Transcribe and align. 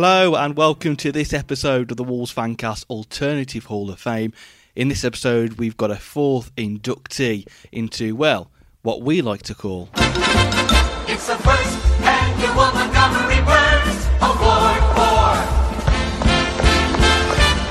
Hello 0.00 0.36
and 0.36 0.56
welcome 0.56 0.94
to 0.94 1.10
this 1.10 1.32
episode 1.32 1.90
of 1.90 1.96
the 1.96 2.04
Wolves 2.04 2.32
Fancast 2.32 2.84
Alternative 2.88 3.64
Hall 3.64 3.90
of 3.90 3.98
Fame. 3.98 4.32
In 4.76 4.86
this 4.86 5.02
episode, 5.02 5.54
we've 5.54 5.76
got 5.76 5.90
a 5.90 5.96
fourth 5.96 6.54
inductee 6.54 7.48
into, 7.72 8.14
well, 8.14 8.48
what 8.82 9.02
we 9.02 9.22
like 9.22 9.42
to 9.42 9.56
call. 9.56 9.88
It's 9.96 11.26
the 11.26 11.34
first 11.34 12.00
annual 12.00 12.54
Montgomery 12.54 13.42
Burns 13.42 14.06
Award 14.22 14.82
for 14.94 15.34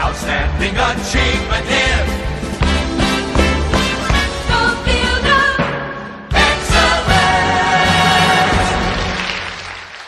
Outstanding 0.03 0.75
Achievement 0.75 1.65
in 1.65 2.26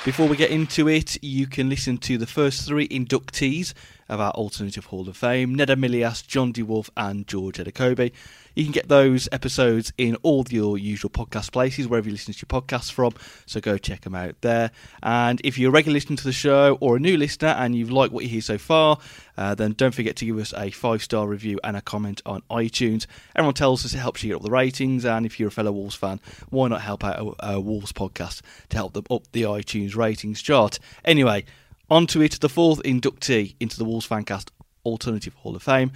Before 0.10 0.28
we 0.28 0.38
get 0.38 0.50
into 0.50 0.88
it, 0.90 1.24
you 1.24 1.46
can 1.46 1.70
listen 1.70 2.00
to 2.00 2.18
the 2.18 2.26
first 2.26 2.66
three 2.66 2.88
inductees 2.88 3.76
of 4.10 4.20
our 4.20 4.32
Alternative 4.32 4.86
Hall 4.86 5.08
of 5.08 5.16
Fame 5.16 5.56
Nenad 5.56 5.80
Milijas, 5.80 6.26
John 6.26 6.52
DeWolf, 6.52 6.90
and 6.98 7.28
George 7.28 7.58
Elokobi. 7.58 8.12
You 8.56 8.66
can 8.66 8.74
get 8.74 8.90
those 8.90 9.30
episodes 9.32 9.94
in 9.98 10.18
all 10.22 10.46
your 10.50 10.78
usual 10.78 11.10
podcast 11.10 11.52
places, 11.52 11.88
wherever 11.88 12.08
you 12.08 12.14
listen 12.14 12.34
to 12.34 12.46
your 12.50 12.62
podcasts 12.62 12.92
from. 12.92 13.14
So 13.46 13.62
go 13.62 13.78
check 13.78 14.02
them 14.02 14.16
out 14.16 14.36
there. 14.42 14.72
And 15.02 15.40
if 15.44 15.58
you're 15.58 15.70
a 15.70 15.74
regular 15.74 15.94
listener 15.94 16.18
to 16.18 16.24
the 16.24 16.34
show 16.34 16.78
or 16.82 16.98
a 16.98 17.00
new 17.00 17.16
listener 17.16 17.50
and 17.50 17.76
you've 17.76 17.92
liked 17.92 18.12
what 18.12 18.24
you 18.24 18.30
hear 18.30 18.42
so 18.42 18.58
far, 18.58 18.98
uh, 19.38 19.56
then 19.56 19.72
don't 19.74 19.94
forget 19.94 20.18
to 20.18 20.26
give 20.26 20.38
us 20.38 20.54
a 20.58 20.72
five 20.72 21.02
star 21.02 21.28
review 21.28 21.60
and 21.64 21.78
a 21.78 21.82
comment 21.82 22.22
on 22.26 22.42
iTunes. 22.52 23.06
Everyone 23.36 23.54
tells 23.54 23.86
us 23.86 23.94
it 23.94 24.00
helps 24.00 24.24
you 24.24 24.32
get 24.32 24.36
up 24.36 24.42
the 24.42 24.52
ratings, 24.52 25.06
and 25.06 25.26
if 25.26 25.40
you're 25.40 25.48
a 25.48 25.52
fellow 25.52 25.72
Wolves 25.72 25.96
fan, 25.96 26.20
why 26.50 26.68
not 26.68 26.82
help 26.82 27.06
out 27.06 27.38
a, 27.40 27.54
a 27.54 27.60
Wolves 27.62 27.94
podcast 27.94 28.42
to 28.70 28.78
help 28.78 28.94
them 28.94 29.06
up 29.10 29.32
the 29.32 29.44
iTunes 29.44 29.96
ratings 29.96 30.42
chart? 30.42 30.80
Anyway, 31.06 31.46
on 31.90 32.08
to 32.08 32.22
it, 32.22 32.40
the 32.40 32.50
fourth 32.50 32.82
inductee 32.84 33.56
into 33.60 33.78
the 33.78 33.86
Wolves 33.86 34.08
Fancast 34.08 34.50
Alternative 34.86 35.34
Hall 35.36 35.56
of 35.56 35.64
Fame. 35.64 35.92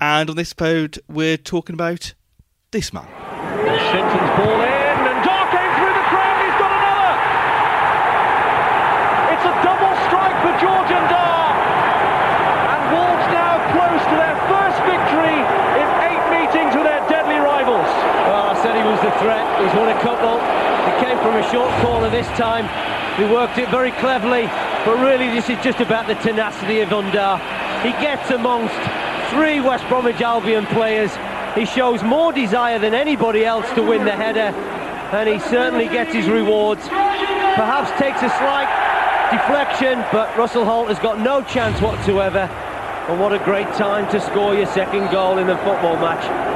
And 0.00 0.30
on 0.30 0.36
this 0.36 0.52
pod, 0.52 0.98
we're 1.08 1.36
talking 1.36 1.74
about 1.74 2.14
this 2.70 2.92
man. 2.92 3.06
Shinton's 3.06 4.32
ball 4.38 4.60
in, 4.62 4.98
and 5.02 5.18
Dar 5.22 5.46
came 5.50 5.72
through 5.78 5.94
the 5.94 6.06
crowd. 6.10 6.36
He's 6.42 6.58
got 6.58 6.72
another. 6.74 7.12
It's 9.34 9.46
a 9.46 9.54
double 9.62 9.94
strike 10.10 10.36
for 10.42 10.54
George 10.62 10.90
Ndah. 10.90 11.46
And 12.70 12.82
Wolves 12.94 13.26
now 13.30 13.54
close 13.74 14.02
to 14.10 14.16
their 14.18 14.36
first 14.46 14.78
victory 14.86 15.38
in 15.78 15.86
eight 16.06 16.24
meetings 16.34 16.72
with 16.74 16.86
their 16.86 17.02
deadly 17.10 17.38
rivals. 17.38 17.90
Well, 18.26 18.50
I 18.50 18.54
said 18.62 18.74
he 18.74 18.82
was 18.82 18.98
the 19.02 19.14
threat. 19.22 19.44
He's 19.58 19.74
won 19.74 19.90
a 19.90 19.98
couple. 20.02 20.38
He 20.38 20.92
came 21.02 21.18
from 21.18 21.34
a 21.38 21.44
short 21.50 21.70
corner 21.82 22.10
this 22.10 22.26
time. 22.38 22.66
He 23.16 23.24
worked 23.24 23.58
it 23.58 23.68
very 23.68 23.90
cleverly, 23.92 24.46
but 24.86 24.98
really 24.98 25.28
this 25.28 25.50
is 25.50 25.62
just 25.62 25.80
about 25.80 26.06
the 26.06 26.14
tenacity 26.14 26.80
of 26.80 26.88
Ndah. 26.88 27.38
He 27.82 27.90
gets 28.02 28.30
amongst 28.30 28.74
three 29.30 29.60
West 29.60 29.86
Bromwich 29.88 30.20
Albion 30.22 30.64
players. 30.66 31.10
He 31.54 31.66
shows 31.66 32.02
more 32.02 32.32
desire 32.32 32.78
than 32.78 32.94
anybody 32.94 33.44
else 33.44 33.70
to 33.72 33.82
win 33.82 34.06
the 34.06 34.12
header, 34.12 34.56
and 35.14 35.28
he 35.28 35.38
certainly 35.50 35.88
gets 35.88 36.14
his 36.14 36.26
rewards. 36.26 36.88
Perhaps 36.88 37.90
takes 38.00 38.22
a 38.22 38.30
slight 38.38 38.68
deflection, 39.30 40.02
but 40.10 40.34
Russell 40.36 40.64
Hoult 40.64 40.88
has 40.88 40.98
got 40.98 41.20
no 41.20 41.42
chance 41.42 41.80
whatsoever. 41.82 42.48
And 43.08 43.20
what 43.20 43.32
a 43.32 43.38
great 43.40 43.68
time 43.74 44.10
to 44.10 44.20
score 44.20 44.54
your 44.54 44.66
second 44.66 45.10
goal 45.10 45.38
in 45.38 45.50
a 45.50 45.56
football 45.58 45.96
match. 45.96 46.51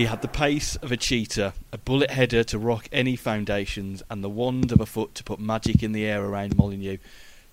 He 0.00 0.06
had 0.06 0.22
the 0.22 0.28
pace 0.28 0.76
of 0.76 0.90
a 0.90 0.96
cheetah, 0.96 1.52
a 1.72 1.76
bullet 1.76 2.12
header 2.12 2.42
to 2.44 2.58
rock 2.58 2.88
any 2.90 3.16
foundations, 3.16 4.02
and 4.08 4.24
the 4.24 4.30
wand 4.30 4.72
of 4.72 4.80
a 4.80 4.86
foot 4.86 5.14
to 5.16 5.22
put 5.22 5.38
magic 5.38 5.82
in 5.82 5.92
the 5.92 6.06
air 6.06 6.24
around 6.24 6.56
Molineux. 6.56 6.96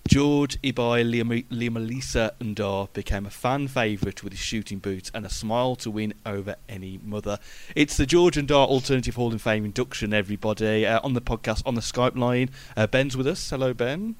George 0.08 0.58
Ibai 0.62 1.04
Liamalisa 1.50 2.30
Ndah 2.40 2.90
became 2.94 3.26
a 3.26 3.30
fan 3.30 3.68
favourite 3.68 4.24
with 4.24 4.32
his 4.32 4.40
shooting 4.40 4.78
boots 4.78 5.10
and 5.12 5.26
a 5.26 5.28
smile 5.28 5.76
to 5.76 5.90
win 5.90 6.14
over 6.24 6.56
any 6.70 6.98
mother. 7.04 7.38
It's 7.76 7.98
the 7.98 8.06
George 8.06 8.36
Ndah 8.36 8.66
Alternative 8.66 9.14
Hall 9.14 9.34
of 9.34 9.42
Fame 9.42 9.66
induction, 9.66 10.14
everybody. 10.14 10.86
Uh, 10.86 11.00
on 11.04 11.12
the 11.12 11.20
podcast, 11.20 11.62
on 11.66 11.74
the 11.74 11.82
Skype 11.82 12.16
line, 12.16 12.48
uh, 12.78 12.86
Ben's 12.86 13.14
with 13.14 13.26
us. 13.26 13.50
Hello, 13.50 13.74
Ben. 13.74 14.16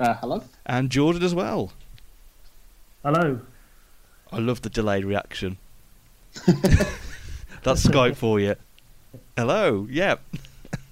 Uh, 0.00 0.14
hello. 0.14 0.42
And 0.66 0.90
Jordan 0.90 1.22
as 1.22 1.36
well. 1.36 1.72
Hello. 3.04 3.38
I 4.32 4.38
love 4.38 4.62
the 4.62 4.70
delayed 4.70 5.04
reaction. 5.04 5.58
That's 7.62 7.86
Skype 7.86 8.16
for 8.16 8.40
you. 8.40 8.56
Hello. 9.36 9.86
Yeah. 9.90 10.16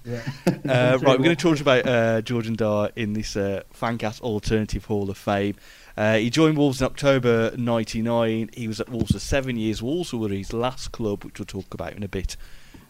Yeah. 0.05 0.21
Uh, 0.63 0.97
right, 1.01 1.17
we're 1.17 1.25
going 1.25 1.35
to 1.35 1.35
talk 1.35 1.59
about 1.59 1.85
uh, 1.87 2.21
George 2.21 2.47
Ndah 2.47 2.91
in 2.95 3.13
this 3.13 3.35
uh, 3.35 3.63
Fancast 3.73 4.21
Alternative 4.21 4.85
Hall 4.85 5.09
of 5.09 5.17
Fame. 5.17 5.55
Uh, 5.97 6.15
he 6.15 6.29
joined 6.29 6.57
Wolves 6.57 6.81
in 6.81 6.85
October 6.85 7.51
'99. 7.57 8.51
He 8.53 8.67
was 8.67 8.79
at 8.79 8.87
Wolves 8.89 9.11
for 9.11 9.19
seven 9.19 9.57
years. 9.57 9.81
Wolves 9.81 10.13
were 10.13 10.29
his 10.29 10.53
last 10.53 10.91
club, 10.91 11.25
which 11.25 11.39
we'll 11.39 11.45
talk 11.47 11.73
about 11.73 11.93
in 11.93 12.03
a 12.03 12.07
bit. 12.07 12.37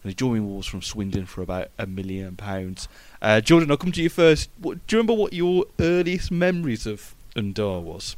And 0.04 0.12
he 0.12 0.14
joined 0.14 0.48
Wolves 0.48 0.68
from 0.68 0.82
Swindon 0.82 1.26
for 1.26 1.42
about 1.42 1.70
a 1.80 1.88
million 1.88 2.36
pounds. 2.36 2.88
Uh, 3.22 3.42
Jordan, 3.42 3.72
I'll 3.72 3.78
come 3.78 3.94
to 3.94 4.04
you 4.04 4.10
first. 4.10 4.50
What, 4.60 4.86
do 4.86 4.96
you 4.96 5.02
remember 5.02 5.20
what 5.20 5.34
your 5.34 5.66
earliest 5.80 6.30
memories 6.30 6.86
of 6.86 7.16
Ndah 7.36 7.82
was? 7.82 8.16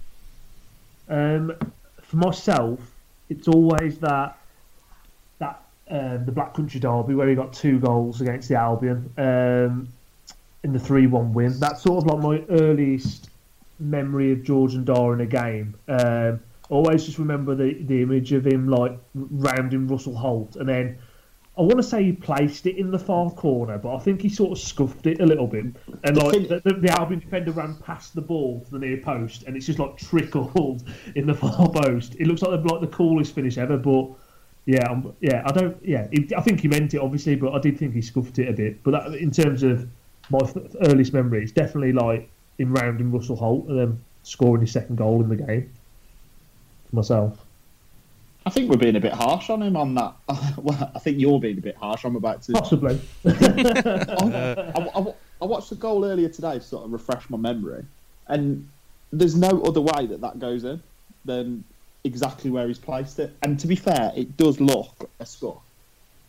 Um, 1.07 1.55
for 2.01 2.17
myself, 2.17 2.79
it's 3.29 3.47
always 3.47 3.99
that 3.99 4.09
that 4.09 4.37
um, 5.93 6.25
the 6.25 6.31
Black 6.31 6.55
Country 6.55 6.79
Derby 6.79 7.13
where 7.13 7.29
he 7.29 7.35
got 7.35 7.53
two 7.53 7.79
goals 7.79 8.19
against 8.19 8.49
the 8.49 8.55
Albion 8.55 9.13
um, 9.17 9.87
in 10.63 10.73
the 10.73 10.79
three-one 10.79 11.33
win. 11.33 11.59
That's 11.59 11.83
sort 11.83 12.03
of 12.03 12.09
like 12.09 12.19
my 12.49 12.55
earliest 12.59 13.29
memory 13.79 14.31
of 14.31 14.43
George 14.43 14.73
Ndah 14.73 15.13
in 15.13 15.21
a 15.21 15.25
game. 15.27 15.75
Um, 15.87 16.39
always 16.69 17.05
just 17.05 17.19
remember 17.19 17.53
the 17.53 17.73
the 17.83 18.01
image 18.01 18.31
of 18.31 18.45
him 18.45 18.67
like 18.67 18.97
rounding 19.13 19.87
Russell 19.87 20.15
Hoult, 20.15 20.55
and 20.55 20.67
then 20.67 20.97
I 21.55 21.61
want 21.61 21.77
to 21.77 21.83
say 21.83 22.05
he 22.05 22.11
placed 22.13 22.65
it 22.65 22.77
in 22.77 22.89
the 22.89 22.97
far 22.97 23.29
corner, 23.29 23.77
but 23.77 23.95
I 23.95 23.99
think 23.99 24.21
he 24.21 24.29
sort 24.29 24.53
of 24.53 24.57
scuffed 24.57 25.05
it 25.05 25.21
a 25.21 25.25
little 25.27 25.45
bit, 25.45 25.65
and 26.03 26.17
like 26.17 26.47
the, 26.47 26.61
the, 26.63 26.73
the 26.73 26.99
Albion 26.99 27.19
defender 27.19 27.51
ran 27.51 27.75
past 27.75 28.15
the 28.15 28.21
ball 28.21 28.61
to 28.61 28.71
the 28.71 28.79
near 28.79 28.97
post, 28.97 29.43
and 29.43 29.55
it's 29.55 29.67
just 29.67 29.77
like 29.77 29.95
trickled 29.97 30.89
in 31.15 31.27
the 31.27 31.35
far 31.35 31.69
post. 31.69 32.15
It 32.15 32.25
looks 32.25 32.41
like 32.41 32.63
the, 32.63 32.67
like 32.67 32.81
the 32.81 32.87
coolest 32.87 33.35
finish 33.35 33.59
ever, 33.59 33.77
but 33.77 34.15
yeah, 34.65 34.89
um, 34.89 35.13
yeah, 35.19 35.43
I 35.45 35.51
don't, 35.51 35.77
yeah, 35.83 36.07
I 36.37 36.41
think 36.41 36.61
he 36.61 36.67
meant 36.67 36.93
it 36.93 36.99
obviously, 36.99 37.35
but 37.35 37.53
I 37.53 37.59
did 37.59 37.77
think 37.77 37.93
he 37.93 38.01
scuffed 38.01 38.39
it 38.39 38.49
a 38.49 38.53
bit. 38.53 38.81
But 38.83 38.91
that, 38.91 39.15
in 39.15 39.31
terms 39.31 39.63
of 39.63 39.87
my 40.29 40.39
earliest 40.81 41.13
memory 41.13 41.43
is 41.43 41.51
definitely 41.51 41.91
like 41.93 42.29
him 42.57 42.73
rounding 42.73 43.11
Russell 43.11 43.35
Hoult 43.37 43.67
and 43.67 43.79
then 43.79 44.03
scoring 44.23 44.61
his 44.61 44.71
second 44.71 44.97
goal 44.97 45.21
in 45.21 45.29
the 45.29 45.35
game. 45.35 45.71
For 46.89 46.95
myself. 46.95 47.39
I 48.45 48.49
think 48.49 48.69
we're 48.69 48.77
being 48.77 48.97
a 48.97 48.99
bit 48.99 49.13
harsh 49.13 49.49
on 49.49 49.61
him 49.61 49.77
on 49.77 49.95
that. 49.95 50.15
well, 50.57 50.91
I 50.95 50.99
think 50.99 51.19
you're 51.19 51.39
being 51.39 51.57
a 51.57 51.61
bit 51.61 51.75
harsh. 51.77 52.03
I'm 52.03 52.15
about 52.15 52.41
to. 52.43 52.53
Possibly. 52.53 52.99
I, 53.25 54.89
I- 54.95 55.13
I 55.41 55.45
watched 55.45 55.71
the 55.71 55.75
goal 55.75 56.05
earlier 56.05 56.29
today 56.29 56.53
to 56.53 56.61
sort 56.61 56.85
of 56.85 56.93
refresh 56.93 57.29
my 57.29 57.35
memory, 57.37 57.83
and 58.27 58.65
there's 59.11 59.35
no 59.35 59.61
other 59.63 59.81
way 59.81 60.05
that 60.05 60.21
that 60.21 60.39
goes 60.39 60.63
in 60.63 60.81
than 61.25 61.65
exactly 62.03 62.49
where 62.51 62.67
he's 62.67 62.79
placed 62.79 63.19
it. 63.19 63.35
And 63.41 63.59
to 63.59 63.67
be 63.67 63.75
fair, 63.75 64.11
it 64.15 64.37
does 64.37 64.59
look 64.59 65.09
a 65.19 65.25
score, 65.25 65.61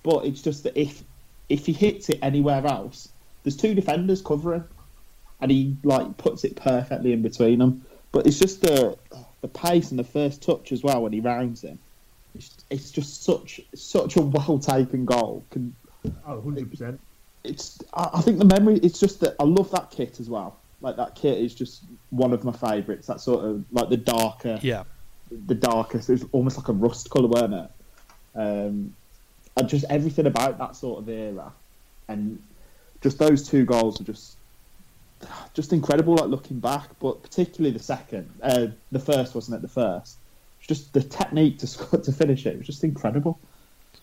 but 0.03 0.25
it's 0.25 0.43
just 0.43 0.63
that 0.65 0.77
if 0.81 1.03
if 1.49 1.67
he 1.67 1.73
hits 1.73 2.09
it 2.09 2.19
anywhere 2.23 2.67
else, 2.67 3.09
there's 3.43 3.57
two 3.57 3.75
defenders 3.75 4.23
covering, 4.23 4.65
and 5.41 5.51
he 5.51 5.77
like 5.83 6.17
puts 6.17 6.45
it 6.45 6.57
perfectly 6.57 7.13
in 7.13 7.23
between 7.23 7.59
them. 7.59 7.85
But 8.13 8.27
it's 8.27 8.39
just 8.39 8.61
the 8.63 8.97
the 9.41 9.49
pace 9.49 9.91
and 9.91 9.99
the 9.99 10.05
first 10.05 10.43
touch 10.43 10.73
as 10.73 10.83
well 10.83 11.03
when 11.03 11.13
he 11.13 11.21
rounds 11.21 11.63
him. 11.63 11.79
It's, 12.35 12.51
it's 12.71 12.91
just 12.91 13.23
such 13.23 13.61
such 13.75 14.17
a 14.17 14.23
well 14.23 14.59
taken 14.59 15.05
goal. 15.05 15.45
Can, 15.51 15.75
Oh, 16.27 16.43
100%. 16.45 16.99
it's 17.45 17.79
I, 17.95 18.11
I 18.15 18.21
think 18.21 18.39
the 18.39 18.45
memory 18.45 18.77
it's 18.83 18.99
just 19.01 19.21
that 19.21 19.37
I 19.41 19.45
love 19.45 19.71
that 19.73 19.91
kit 19.91 20.21
as 20.21 20.29
well. 20.29 20.57
Like 20.81 20.97
that 20.97 21.15
kit 21.15 21.39
is 21.39 21.55
just 21.55 21.83
one 22.11 22.33
of 22.33 22.45
my 22.45 22.53
favourites. 22.53 23.07
That 23.07 23.21
sort 23.21 23.45
of 23.45 23.65
like 23.73 23.89
the 23.89 23.97
darker, 23.97 24.59
Yeah. 24.63 24.85
The 25.47 25.55
darkest. 25.55 26.09
It 26.09 26.13
was 26.13 26.25
almost 26.33 26.57
like 26.57 26.69
a 26.69 26.73
rust 26.73 27.11
colour, 27.11 27.29
weren't 27.29 27.55
it? 27.55 27.71
Um, 28.35 28.95
and 29.57 29.69
just 29.69 29.85
everything 29.89 30.27
about 30.27 30.59
that 30.59 30.77
sort 30.77 31.01
of 31.01 31.09
era, 31.09 31.53
and 32.09 32.43
just 33.03 33.19
those 33.19 33.49
two 33.49 33.65
goals 33.65 34.01
are 34.01 34.05
just 34.05 34.37
just 35.55 35.73
incredible. 35.73 36.17
Like 36.17 36.29
looking 36.29 36.59
back, 36.59 36.89
but 36.99 37.23
particularly 37.23 37.77
the 37.77 37.83
second, 37.83 38.31
uh, 38.43 38.69
the 38.91 38.99
first 38.99 39.35
wasn't 39.35 39.57
it? 39.57 39.63
The 39.63 39.69
first, 39.69 40.17
just 40.61 40.93
the 40.93 41.03
technique 41.03 41.59
to 41.59 41.67
score, 41.67 42.01
to 42.01 42.13
finish 42.13 42.47
it 42.47 42.59
was 42.59 42.67
just 42.67 42.85
incredible. 42.85 43.39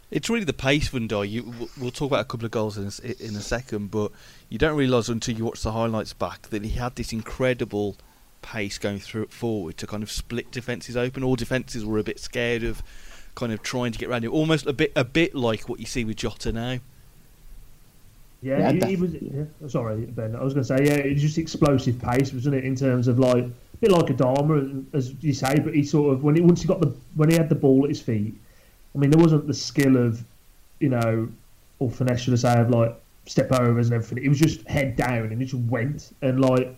It's 0.09 0.29
really 0.29 0.43
the 0.43 0.53
pace, 0.53 0.89
Vundar. 0.89 1.29
You, 1.29 1.53
we'll 1.79 1.91
talk 1.91 2.11
about 2.11 2.19
a 2.19 2.25
couple 2.25 2.45
of 2.45 2.51
goals 2.51 2.77
in 2.77 2.85
in 3.19 3.35
a 3.35 3.41
second, 3.41 3.91
but 3.91 4.11
you 4.49 4.57
don't 4.57 4.75
realise 4.75 5.09
until 5.09 5.35
you 5.35 5.45
watch 5.45 5.61
the 5.61 5.71
highlights 5.71 6.13
back 6.13 6.49
that 6.49 6.63
he 6.63 6.71
had 6.71 6.95
this 6.95 7.13
incredible 7.13 7.95
pace 8.41 8.77
going 8.77 8.99
through 8.99 9.23
it 9.23 9.31
forward 9.31 9.77
to 9.77 9.87
kind 9.87 10.03
of 10.03 10.11
split 10.11 10.51
defences 10.51 10.97
open. 10.97 11.23
All 11.23 11.35
defences 11.35 11.85
were 11.85 11.99
a 11.99 12.03
bit 12.03 12.19
scared 12.19 12.63
of 12.63 12.81
kind 13.35 13.51
of 13.53 13.61
trying 13.61 13.91
to 13.91 13.99
get 13.99 14.09
around 14.09 14.25
him, 14.25 14.33
almost 14.33 14.65
a 14.65 14.73
bit 14.73 14.91
a 14.95 15.03
bit 15.03 15.35
like 15.35 15.69
what 15.69 15.79
you 15.79 15.85
see 15.85 16.03
with 16.03 16.17
Jota 16.17 16.51
now. 16.51 16.79
Yeah, 18.41 18.71
Yeah, 18.71 18.71
he, 18.71 18.95
he 18.95 18.95
was. 18.95 19.13
Yeah, 19.13 19.43
sorry, 19.67 20.05
Ben. 20.05 20.35
I 20.35 20.43
was 20.43 20.53
going 20.53 20.65
to 20.65 20.67
say, 20.67 20.85
yeah, 20.85 20.95
it 20.95 21.13
was 21.13 21.21
just 21.21 21.37
explosive 21.37 22.01
pace, 22.01 22.33
wasn't 22.33 22.55
it? 22.55 22.65
In 22.65 22.75
terms 22.75 23.07
of 23.07 23.19
like 23.19 23.43
a 23.45 23.77
bit 23.79 23.91
like 23.91 24.09
a 24.09 24.13
Dharma, 24.13 24.83
as 24.93 25.13
you 25.21 25.33
say, 25.33 25.59
but 25.59 25.75
he 25.75 25.83
sort 25.83 26.13
of 26.13 26.23
when 26.23 26.35
he 26.35 26.41
once 26.41 26.61
he 26.61 26.67
got 26.67 26.81
the 26.81 26.93
when 27.15 27.29
he 27.29 27.35
had 27.35 27.49
the 27.49 27.55
ball 27.55 27.83
at 27.83 27.89
his 27.89 28.01
feet. 28.01 28.33
I 28.93 28.97
mean, 28.97 29.09
there 29.09 29.21
wasn't 29.21 29.47
the 29.47 29.53
skill 29.53 29.95
of, 29.95 30.21
you 30.79 30.89
know, 30.89 31.29
or 31.79 31.89
finesse, 31.89 32.21
should 32.21 32.33
I 32.33 32.37
say, 32.37 32.59
of 32.59 32.69
like 32.69 32.93
step 33.25 33.51
overs 33.51 33.87
and 33.87 33.95
everything. 33.95 34.23
It 34.23 34.27
was 34.27 34.39
just 34.39 34.67
head 34.67 34.95
down 34.95 35.31
and 35.31 35.41
it 35.41 35.45
just 35.45 35.63
went. 35.65 36.13
And 36.21 36.41
like 36.41 36.75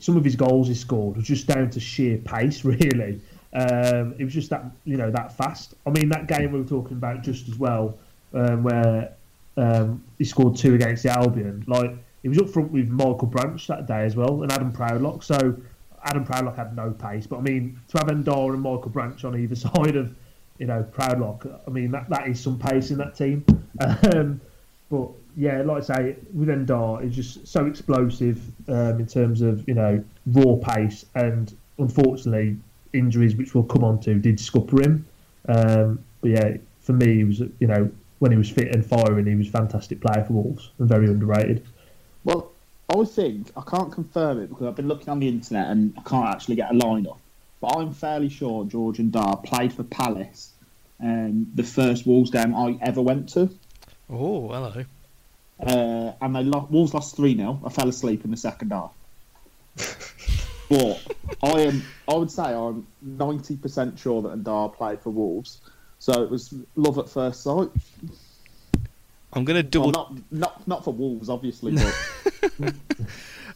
some 0.00 0.16
of 0.16 0.24
his 0.24 0.34
goals 0.34 0.66
he 0.66 0.74
scored 0.74 1.16
was 1.16 1.26
just 1.26 1.46
down 1.46 1.70
to 1.70 1.80
sheer 1.80 2.18
pace, 2.18 2.64
really. 2.64 3.20
Um, 3.52 4.14
it 4.18 4.24
was 4.24 4.32
just 4.32 4.50
that 4.50 4.64
you 4.84 4.96
know 4.96 5.10
that 5.10 5.36
fast. 5.36 5.74
I 5.86 5.90
mean, 5.90 6.08
that 6.10 6.26
game 6.26 6.52
we 6.52 6.60
were 6.60 6.68
talking 6.68 6.96
about 6.96 7.22
just 7.22 7.48
as 7.48 7.58
well, 7.58 7.98
um, 8.32 8.62
where 8.62 9.12
um, 9.56 10.02
he 10.18 10.24
scored 10.24 10.56
two 10.56 10.74
against 10.74 11.02
the 11.02 11.10
Albion. 11.10 11.64
Like 11.66 11.92
he 12.22 12.28
was 12.28 12.38
up 12.38 12.48
front 12.48 12.70
with 12.70 12.88
Michael 12.88 13.26
Branch 13.26 13.64
that 13.66 13.86
day 13.86 14.04
as 14.04 14.16
well, 14.16 14.42
and 14.42 14.52
Adam 14.52 14.72
Proudlock. 14.72 15.24
So 15.24 15.56
Adam 16.04 16.24
Proudlock 16.24 16.56
had 16.56 16.76
no 16.76 16.92
pace, 16.92 17.26
but 17.26 17.38
I 17.38 17.42
mean 17.42 17.80
to 17.88 17.98
have 17.98 18.06
Ndah 18.06 18.52
and 18.52 18.62
Michael 18.62 18.90
Branch 18.90 19.22
on 19.24 19.36
either 19.36 19.54
side 19.56 19.96
of 19.96 20.14
you 20.58 20.66
know 20.66 20.86
Proudlock, 20.92 21.60
I 21.66 21.70
mean 21.70 21.90
that 21.90 22.08
that 22.08 22.28
is 22.28 22.40
some 22.40 22.58
pace 22.58 22.90
in 22.90 22.98
that 22.98 23.14
team. 23.14 23.44
Um, 24.14 24.42
but 24.90 25.08
yeah, 25.36 25.62
like 25.62 25.82
I 25.90 25.96
say, 25.96 26.16
with 26.32 26.48
Ndah, 26.48 27.04
it's 27.04 27.16
just 27.16 27.46
so 27.46 27.66
explosive 27.66 28.40
um, 28.68 29.00
in 29.00 29.06
terms 29.06 29.42
of 29.42 29.66
you 29.68 29.74
know 29.74 30.02
raw 30.26 30.56
pace, 30.56 31.06
and 31.14 31.54
unfortunately 31.78 32.56
injuries, 32.92 33.36
which 33.36 33.54
we'll 33.54 33.64
come 33.64 33.84
on 33.84 34.00
to, 34.00 34.14
did 34.14 34.38
scupper 34.40 34.82
him. 34.82 35.06
Um, 35.48 36.04
but 36.20 36.30
yeah, 36.30 36.56
for 36.80 36.92
me, 36.92 37.16
he 37.16 37.24
was 37.24 37.40
you 37.40 37.66
know 37.66 37.90
when 38.18 38.30
he 38.32 38.38
was 38.38 38.50
fit 38.50 38.74
and 38.74 38.84
firing, 38.84 39.26
he 39.26 39.34
was 39.34 39.48
a 39.48 39.52
fantastic 39.52 40.00
player 40.00 40.24
for 40.24 40.34
Wolves 40.34 40.70
and 40.78 40.88
very 40.88 41.06
underrated. 41.06 41.64
Well, 42.24 42.50
I 42.88 42.96
would 42.96 43.08
think 43.08 43.50
I 43.56 43.62
can't 43.62 43.90
confirm 43.90 44.42
it 44.42 44.48
because 44.48 44.66
I've 44.66 44.76
been 44.76 44.88
looking 44.88 45.08
on 45.08 45.20
the 45.20 45.28
internet 45.28 45.68
and 45.68 45.94
I 45.96 46.02
can't 46.02 46.28
actually 46.28 46.56
get 46.56 46.70
a 46.70 46.74
line 46.74 47.06
up. 47.06 47.18
But 47.60 47.76
I'm 47.76 47.92
fairly 47.92 48.28
sure 48.28 48.64
George 48.64 48.98
Ndah 48.98 49.44
played 49.44 49.72
for 49.72 49.84
Palace, 49.84 50.52
um, 50.98 51.50
the 51.54 51.62
first 51.62 52.06
Wolves 52.06 52.30
game 52.30 52.54
I 52.54 52.78
ever 52.82 53.00
went 53.02 53.28
to, 53.30 53.50
Oh, 54.12 54.48
hello. 54.48 54.84
Uh, 55.62 56.12
and 56.22 56.34
they 56.34 56.42
lo- 56.42 56.66
Wolves 56.70 56.94
lost 56.94 57.16
three 57.16 57.36
0 57.36 57.60
I 57.64 57.68
fell 57.68 57.88
asleep 57.88 58.24
in 58.24 58.30
the 58.30 58.36
second 58.36 58.70
half. 58.72 58.92
but 60.70 61.00
I 61.42 61.60
am, 61.60 61.82
I 62.08 62.14
would 62.14 62.30
say 62.30 62.42
I'm 62.44 62.86
ninety 63.02 63.56
percent 63.56 63.98
sure 63.98 64.22
that 64.22 64.42
Ndah 64.42 64.74
played 64.74 65.00
for 65.00 65.10
Wolves, 65.10 65.60
so 65.98 66.22
it 66.22 66.30
was 66.30 66.54
love 66.76 66.98
at 66.98 67.08
first 67.08 67.42
sight. 67.42 67.70
I'm 69.32 69.44
going 69.44 69.64
to 69.68 69.78
Well, 69.78 69.90
double. 69.90 70.14
not 70.14 70.32
not 70.32 70.68
not 70.68 70.84
for 70.84 70.92
Wolves, 70.92 71.28
obviously, 71.28 71.76
but 71.76 72.74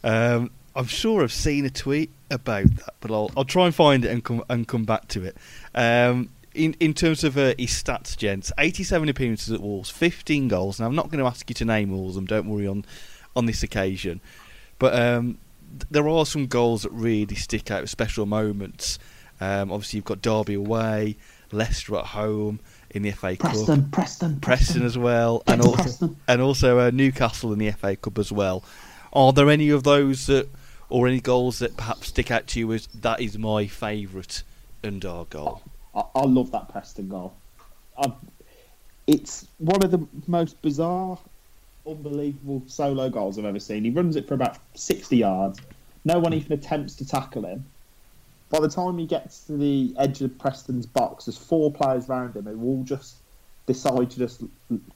Um, 0.03 0.51
I'm 0.75 0.85
sure 0.87 1.23
I've 1.23 1.31
seen 1.33 1.65
a 1.65 1.69
tweet 1.69 2.11
about 2.29 2.65
that, 2.75 2.93
but 2.99 3.09
I'll 3.11 3.31
I'll 3.35 3.45
try 3.45 3.65
and 3.65 3.73
find 3.73 4.05
it 4.05 4.11
and 4.11 4.23
come 4.23 4.43
and 4.49 4.67
come 4.67 4.83
back 4.83 5.07
to 5.09 5.23
it. 5.23 5.35
Um, 5.73 6.29
in 6.55 6.75
in 6.79 6.93
terms 6.93 7.23
of 7.23 7.37
uh, 7.37 7.53
his 7.57 7.71
stats, 7.71 8.15
gents, 8.17 8.51
87 8.57 9.09
appearances 9.09 9.51
at 9.51 9.61
Wolves, 9.61 9.89
15 9.89 10.47
goals. 10.47 10.79
Now 10.79 10.87
I'm 10.87 10.95
not 10.95 11.09
going 11.09 11.19
to 11.19 11.25
ask 11.25 11.49
you 11.49 11.53
to 11.55 11.65
name 11.65 11.93
all 11.93 12.09
of 12.09 12.15
them. 12.15 12.25
Don't 12.25 12.47
worry 12.49 12.67
on 12.67 12.85
on 13.35 13.45
this 13.45 13.63
occasion, 13.63 14.21
but 14.79 14.99
um, 14.99 15.37
th- 15.71 15.87
there 15.91 16.07
are 16.07 16.25
some 16.25 16.47
goals 16.47 16.83
that 16.83 16.91
really 16.91 17.35
stick 17.35 17.69
out, 17.69 17.87
special 17.89 18.25
moments. 18.25 18.97
Um, 19.41 19.71
obviously, 19.71 19.97
you've 19.97 20.05
got 20.05 20.21
Derby 20.21 20.53
away, 20.53 21.17
Leicester 21.51 21.97
at 21.97 22.05
home 22.07 22.59
in 22.91 23.03
the 23.03 23.11
FA 23.11 23.35
Cup. 23.35 23.51
Preston, 23.51 23.89
Preston, 23.91 24.39
Preston 24.39 24.83
as 24.83 24.97
well, 24.97 25.43
and 25.47 25.61
also, 25.61 25.83
Preston. 25.83 26.17
and 26.27 26.41
also 26.41 26.79
uh, 26.79 26.91
Newcastle 26.91 27.51
in 27.51 27.59
the 27.59 27.71
FA 27.71 27.95
Cup 27.95 28.17
as 28.17 28.31
well. 28.31 28.63
Are 29.11 29.33
there 29.33 29.49
any 29.49 29.69
of 29.69 29.83
those 29.83 30.27
that, 30.27 30.47
or 30.89 31.07
any 31.07 31.19
goals 31.19 31.59
that 31.59 31.75
perhaps 31.77 32.07
stick 32.07 32.31
out 32.31 32.47
to 32.47 32.59
you 32.59 32.71
as 32.73 32.87
that 32.87 33.19
is 33.19 33.37
my 33.37 33.67
favourite 33.67 34.43
Ndah 34.83 35.29
goal? 35.29 35.61
I, 35.95 36.03
I 36.15 36.23
love 36.23 36.51
that 36.51 36.69
Preston 36.69 37.09
goal. 37.09 37.33
I, 37.97 38.11
it's 39.07 39.47
one 39.59 39.83
of 39.83 39.91
the 39.91 40.05
most 40.27 40.61
bizarre, 40.61 41.17
unbelievable 41.87 42.63
solo 42.67 43.09
goals 43.09 43.37
I've 43.37 43.45
ever 43.45 43.59
seen. 43.59 43.83
He 43.83 43.91
runs 43.91 44.15
it 44.15 44.27
for 44.27 44.33
about 44.33 44.57
60 44.73 45.17
yards. 45.17 45.59
No 46.03 46.19
one 46.19 46.33
even 46.33 46.53
attempts 46.53 46.95
to 46.95 47.07
tackle 47.07 47.45
him. 47.45 47.65
By 48.49 48.59
the 48.59 48.69
time 48.69 48.97
he 48.97 49.05
gets 49.05 49.41
to 49.45 49.57
the 49.57 49.93
edge 49.97 50.21
of 50.21 50.37
Preston's 50.37 50.85
box, 50.85 51.25
there's 51.25 51.37
four 51.37 51.71
players 51.71 52.09
around 52.09 52.35
him 52.35 52.45
who 52.45 52.61
all 52.63 52.83
just 52.83 53.15
decide 53.65 54.11
to 54.11 54.17
just 54.17 54.43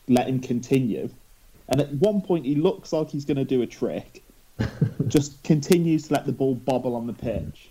let 0.08 0.28
him 0.28 0.40
continue. 0.40 1.10
And 1.68 1.82
at 1.82 1.92
one 1.94 2.22
point, 2.22 2.46
he 2.46 2.56
looks 2.56 2.94
like 2.94 3.10
he's 3.10 3.26
going 3.26 3.38
to 3.38 3.46
do 3.46 3.62
a 3.62 3.68
trick, 3.68 4.24
just 5.08 5.44
continues 5.44 6.08
to 6.08 6.14
let 6.14 6.26
the 6.26 6.32
ball 6.32 6.56
bobble 6.56 6.96
on 6.96 7.08
the 7.08 7.14
pitch 7.14 7.70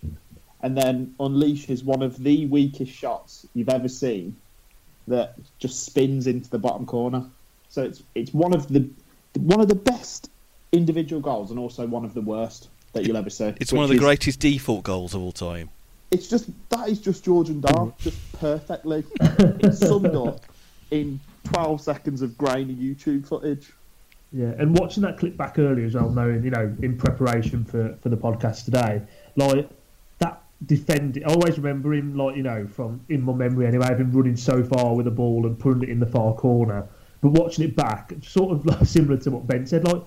and 0.63 0.77
then 0.77 1.15
unleashes 1.21 1.85
one 1.85 2.03
of 2.03 2.23
the 2.23 2.47
weakest 2.47 2.93
shots 2.93 3.47
you've 3.55 3.69
ever 3.69 3.89
seen 3.89 4.37
that 5.07 5.35
just 5.59 5.85
spins 5.85 6.27
into 6.27 6.51
the 6.51 6.59
bottom 6.59 6.87
corner. 6.87 7.25
So 7.69 7.83
it's 7.83 8.03
it's 8.15 8.33
one 8.33 8.55
of 8.55 8.69
the 8.69 8.89
one 9.39 9.61
of 9.61 9.69
the 9.69 9.75
best 9.75 10.31
individual 10.73 11.21
goals 11.21 11.51
and 11.51 11.59
also 11.59 11.87
one 11.87 12.05
of 12.05 12.15
the 12.15 12.21
worst 12.21 12.69
that 12.93 13.07
you'll 13.07 13.17
ever 13.17 13.31
see. 13.31 13.55
It's 13.61 13.73
one 13.73 13.85
of 13.85 13.91
the 13.91 13.97
is- 13.97 14.01
greatest 14.01 14.41
default 14.41 14.85
goals 14.85 15.15
of 15.15 15.23
all 15.23 15.33
time. 15.33 15.71
It's 16.11 16.29
just 16.29 16.49
that 16.71 16.89
is 16.89 17.01
just 17.01 17.25
George 17.25 17.49
Ndah 17.49 17.63
mm. 17.63 17.99
just 17.99 18.33
perfectly. 18.33 19.05
it's 19.21 19.79
summed 19.79 20.15
up 20.15 20.41
in 20.91 21.21
12 21.45 21.81
seconds 21.81 22.23
of 22.23 22.37
grainy 22.39 22.75
YouTube 22.75 23.27
footage. 23.27 23.73
Yeah, 24.33 24.53
and 24.59 24.79
watching 24.79 25.03
that 25.05 25.19
clip 25.19 25.37
back 25.37 25.59
earlier 25.59 25.87
as 25.87 25.95
well, 25.95 26.11
knowing 26.11 26.45
you 26.45 26.51
know 26.51 26.75
in 26.83 26.97
preparation 26.97 27.65
for 27.65 27.97
for 28.03 28.09
the 28.09 28.17
podcast 28.17 28.65
today, 28.65 29.03
like 29.37 29.69
that 30.61 30.67
defend. 30.67 31.23
I 31.27 31.31
always 31.31 31.59
remember 31.59 31.95
him 31.95 32.17
like 32.17 32.37
you 32.37 32.43
know 32.43 32.67
from 32.67 33.01
in 33.09 33.23
my 33.23 33.33
memory 33.33 33.67
anyway, 33.67 33.87
having 33.87 34.13
running 34.13 34.37
so 34.37 34.63
far 34.63 34.95
with 34.95 35.05
the 35.05 35.11
ball 35.11 35.47
and 35.47 35.59
putting 35.59 35.83
it 35.83 35.89
in 35.89 36.01
the 36.01 36.07
far 36.07 36.35
corner. 36.35 36.87
But 37.21 37.31
watching 37.31 37.65
it 37.65 37.75
back, 37.75 38.13
sort 38.23 38.53
of 38.53 38.67
like 38.67 38.87
similar 38.87 39.17
to 39.19 39.31
what 39.31 39.47
Ben 39.47 39.67
said, 39.67 39.85
like 39.85 40.03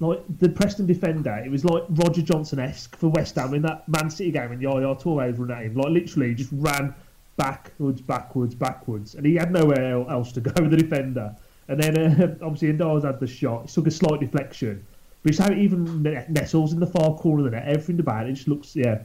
like 0.00 0.22
the 0.38 0.48
Preston 0.48 0.86
defender, 0.86 1.42
it 1.44 1.50
was 1.50 1.64
like 1.64 1.84
Roger 1.90 2.22
Johnson 2.22 2.58
esque 2.58 2.96
for 2.96 3.08
West 3.08 3.34
Ham 3.36 3.54
in 3.54 3.62
that 3.62 3.86
Man 3.88 4.08
City 4.10 4.30
game 4.30 4.48
when 4.50 4.60
Yaya 4.60 4.94
Toure 4.94 5.38
run 5.38 5.50
at 5.50 5.64
him. 5.64 5.74
Like 5.74 5.90
literally, 5.90 6.34
just 6.34 6.50
ran 6.52 6.94
backwards, 7.36 8.00
backwards, 8.00 8.54
backwards, 8.54 9.14
and 9.14 9.26
he 9.26 9.34
had 9.34 9.52
nowhere 9.52 9.92
el- 9.92 10.10
else 10.10 10.32
to 10.32 10.40
go. 10.40 10.50
The 10.70 10.76
defender, 10.76 11.36
and 11.68 11.82
then 11.82 11.96
uh, 11.98 12.36
obviously 12.42 12.72
Ndah's 12.72 13.04
had 13.04 13.20
the 13.20 13.26
shot. 13.26 13.62
He 13.62 13.68
took 13.68 13.86
a 13.86 13.90
slight 13.90 14.20
deflection, 14.20 14.86
But 15.22 15.30
it's 15.30 15.38
how 15.38 15.52
even 15.52 16.02
Ne- 16.02 16.26
Nestles 16.28 16.72
in 16.72 16.80
the 16.80 16.86
far 16.86 17.14
corner 17.16 17.44
of 17.44 17.50
the 17.50 17.56
net, 17.56 17.68
everything 17.68 18.00
about 18.00 18.26
it 18.26 18.34
just 18.34 18.48
looks, 18.48 18.74
yeah, 18.74 19.02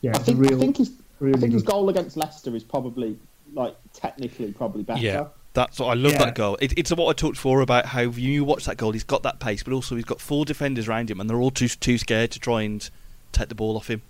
yeah, 0.00 0.12
I 0.14 0.18
think, 0.18 0.38
real, 0.38 0.54
I 0.56 0.60
think 0.60 0.76
his 0.76 0.92
really 1.20 1.36
I 1.36 1.40
think 1.40 1.52
his 1.52 1.62
goal 1.62 1.88
against 1.88 2.16
Leicester 2.16 2.54
is 2.54 2.62
probably 2.64 3.18
like 3.54 3.76
technically 3.92 4.52
probably 4.52 4.82
better. 4.82 5.00
Yeah, 5.00 5.26
that's 5.54 5.78
what 5.80 5.86
I 5.88 5.94
love 5.94 6.12
Yeah. 6.12 6.18
that 6.26 6.34
goal. 6.34 6.56
It, 6.60 6.78
it's 6.78 6.90
what 6.90 7.08
I 7.08 7.12
talked 7.12 7.36
for 7.38 7.60
about 7.60 7.86
how 7.86 8.02
you 8.02 8.44
watch 8.44 8.64
that 8.66 8.76
goal. 8.76 8.92
He's 8.92 9.04
got 9.04 9.22
that 9.24 9.40
pace, 9.40 9.62
but 9.62 9.72
also 9.72 9.96
he's 9.96 10.04
got 10.04 10.20
four 10.20 10.44
defenders 10.44 10.88
around 10.88 11.10
him, 11.10 11.20
and 11.20 11.28
they're 11.28 11.40
all 11.40 11.50
too 11.50 11.68
too 11.68 11.98
scared 11.98 12.30
to 12.32 12.38
try 12.40 12.62
and 12.62 12.88
take 13.32 13.48
the 13.48 13.54
ball 13.54 13.76
off 13.76 13.88
him. 13.90 14.02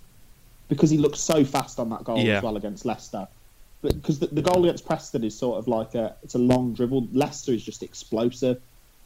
because 0.67 0.89
he 0.91 0.97
looks 0.99 1.19
so 1.19 1.43
fast 1.43 1.79
on 1.79 1.89
that 1.89 2.03
goal 2.03 2.19
Yeah. 2.19 2.37
as 2.37 2.43
well 2.43 2.55
against 2.57 2.85
Leicester. 2.85 3.27
But 3.81 3.95
because 3.95 4.19
the, 4.19 4.27
the 4.27 4.41
goal 4.41 4.65
against 4.65 4.85
Preston 4.85 5.23
is 5.23 5.35
sort 5.37 5.57
of 5.57 5.67
like 5.67 5.95
a 5.95 6.15
it's 6.21 6.35
a 6.35 6.39
long 6.39 6.73
dribble. 6.73 7.07
Leicester 7.13 7.53
is 7.53 7.63
just 7.63 7.81
explosive, 7.81 8.61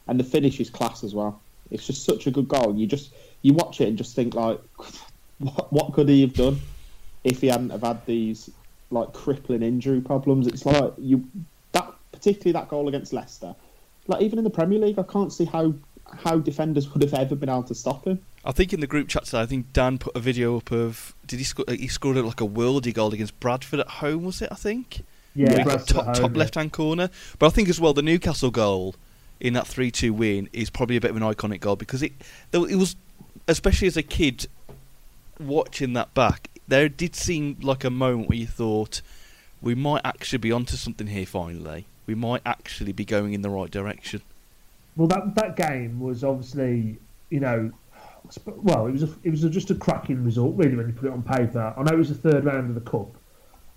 and 0.08 0.18
the 0.20 0.24
finish 0.24 0.60
is 0.60 0.68
class 0.68 1.02
as 1.04 1.14
well. 1.14 1.40
It's 1.70 1.86
just 1.86 2.04
such 2.04 2.26
a 2.26 2.30
good 2.30 2.48
goal. 2.48 2.74
You 2.76 2.86
just 2.86 3.12
you 3.42 3.54
watch 3.54 3.80
it 3.80 3.88
and 3.88 3.96
just 3.96 4.14
think 4.16 4.34
like, 4.34 4.60
what, 5.38 5.72
what 5.72 5.92
could 5.94 6.08
he 6.08 6.20
have 6.22 6.34
done 6.34 6.58
if 7.24 7.40
he 7.40 7.48
hadn't 7.48 7.70
have 7.70 7.82
had 7.82 8.04
these 8.06 8.50
like 8.90 9.12
crippling 9.12 9.62
injury 9.62 10.00
problems? 10.00 10.46
It's 10.46 10.64
like 10.64 10.92
you 10.98 11.26
that 11.72 11.92
particularly 12.12 12.52
that 12.52 12.68
goal 12.68 12.88
against 12.88 13.12
Leicester. 13.12 13.54
Like 14.06 14.22
even 14.22 14.38
in 14.38 14.44
the 14.44 14.50
Premier 14.50 14.78
League, 14.78 14.98
I 14.98 15.02
can't 15.02 15.32
see 15.32 15.44
how 15.44 15.74
how 16.22 16.38
defenders 16.38 16.88
would 16.92 17.02
have 17.02 17.14
ever 17.14 17.34
been 17.34 17.48
able 17.48 17.64
to 17.64 17.74
stop 17.74 18.06
him. 18.06 18.20
I 18.44 18.52
think 18.52 18.72
in 18.72 18.80
the 18.80 18.86
group 18.86 19.08
chat 19.08 19.24
today, 19.24 19.40
I 19.40 19.46
think 19.46 19.72
Dan 19.72 19.98
put 19.98 20.14
a 20.14 20.20
video 20.20 20.58
up 20.58 20.70
of 20.70 21.14
did 21.26 21.38
he 21.38 21.44
score? 21.44 21.64
He 21.68 21.88
scored 21.88 22.16
like 22.16 22.40
a 22.40 22.46
worldy 22.46 22.92
goal 22.92 23.12
against 23.14 23.38
Bradford 23.40 23.80
at 23.80 23.88
home, 23.88 24.24
was 24.24 24.42
it? 24.42 24.48
I 24.52 24.56
think. 24.56 25.02
yeah, 25.34 25.48
Where 25.48 25.58
he 25.58 25.64
got 25.64 25.64
Bradford 25.64 25.88
top 25.88 26.08
at 26.08 26.14
top 26.16 26.32
yeah. 26.32 26.38
left 26.38 26.54
hand 26.56 26.72
corner. 26.72 27.10
But 27.38 27.46
I 27.46 27.50
think 27.50 27.68
as 27.68 27.80
well 27.80 27.94
the 27.94 28.02
Newcastle 28.02 28.50
goal 28.50 28.94
in 29.40 29.54
that 29.54 29.66
three 29.66 29.90
two 29.90 30.12
win 30.12 30.48
is 30.52 30.70
probably 30.70 30.96
a 30.96 31.00
bit 31.00 31.10
of 31.10 31.16
an 31.16 31.22
iconic 31.22 31.60
goal 31.60 31.76
because 31.76 32.02
it 32.02 32.12
it 32.52 32.76
was 32.76 32.96
especially 33.48 33.88
as 33.88 33.96
a 33.96 34.02
kid 34.02 34.46
watching 35.40 35.92
that 35.94 36.14
back, 36.14 36.48
there 36.68 36.88
did 36.88 37.14
seem 37.14 37.58
like 37.62 37.84
a 37.84 37.90
moment 37.90 38.28
where 38.28 38.38
you 38.38 38.46
thought 38.46 39.02
we 39.60 39.74
might 39.74 40.02
actually 40.04 40.38
be 40.38 40.52
onto 40.52 40.76
something 40.76 41.06
here 41.06 41.26
finally. 41.26 41.86
We 42.06 42.14
might 42.14 42.42
actually 42.44 42.92
be 42.92 43.04
going 43.04 43.32
in 43.32 43.42
the 43.42 43.50
right 43.50 43.70
direction. 43.70 44.22
Well, 44.96 45.08
that 45.08 45.34
that 45.34 45.56
game 45.56 46.00
was 46.00 46.22
obviously, 46.22 46.98
you 47.30 47.40
know, 47.40 47.72
well, 48.46 48.86
it 48.86 48.92
was 48.92 49.02
a, 49.02 49.08
it 49.22 49.30
was 49.30 49.44
a, 49.44 49.50
just 49.50 49.70
a 49.70 49.74
cracking 49.74 50.24
result, 50.24 50.54
really, 50.56 50.76
when 50.76 50.86
you 50.86 50.92
put 50.92 51.06
it 51.06 51.12
on 51.12 51.22
paper. 51.22 51.74
I 51.76 51.82
know 51.82 51.92
it 51.92 51.98
was 51.98 52.08
the 52.08 52.30
third 52.30 52.44
round 52.44 52.68
of 52.68 52.74
the 52.74 52.90
cup, 52.90 53.14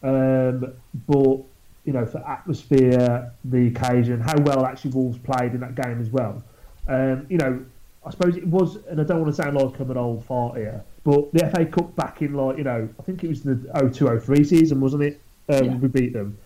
um, 0.03 0.73
but 1.07 1.43
you 1.85 1.93
know, 1.93 2.05
for 2.05 2.17
atmosphere, 2.27 3.31
the 3.45 3.67
occasion, 3.67 4.19
how 4.19 4.37
well 4.41 4.65
actually 4.65 4.91
Wolves 4.91 5.17
played 5.17 5.53
in 5.53 5.61
that 5.61 5.75
game 5.75 6.01
as 6.01 6.09
well. 6.09 6.43
Um, 6.87 7.25
you 7.29 7.37
know, 7.37 7.63
I 8.05 8.11
suppose 8.11 8.35
it 8.35 8.45
was, 8.45 8.77
and 8.87 8.99
I 8.99 9.03
don't 9.03 9.21
want 9.21 9.33
to 9.33 9.41
sound 9.41 9.55
like 9.55 9.79
I'm 9.79 9.89
an 9.91 9.97
old 9.97 10.25
fart 10.25 10.57
here, 10.57 10.83
but 11.07 11.31
the 11.31 11.49
FA 11.49 11.65
Cup 11.65 11.95
back 11.95 12.21
in 12.21 12.33
like 12.33 12.57
you 12.57 12.65
know, 12.65 12.89
I 12.99 13.01
think 13.03 13.23
it 13.23 13.29
was 13.29 13.41
the 13.41 13.55
02-03 13.75 14.45
season, 14.45 14.81
wasn't 14.81 15.03
it? 15.03 15.21
Um, 15.47 15.63
Yeah. 15.63 15.75
We 15.77 15.87
beat 15.87 16.11
them 16.11 16.37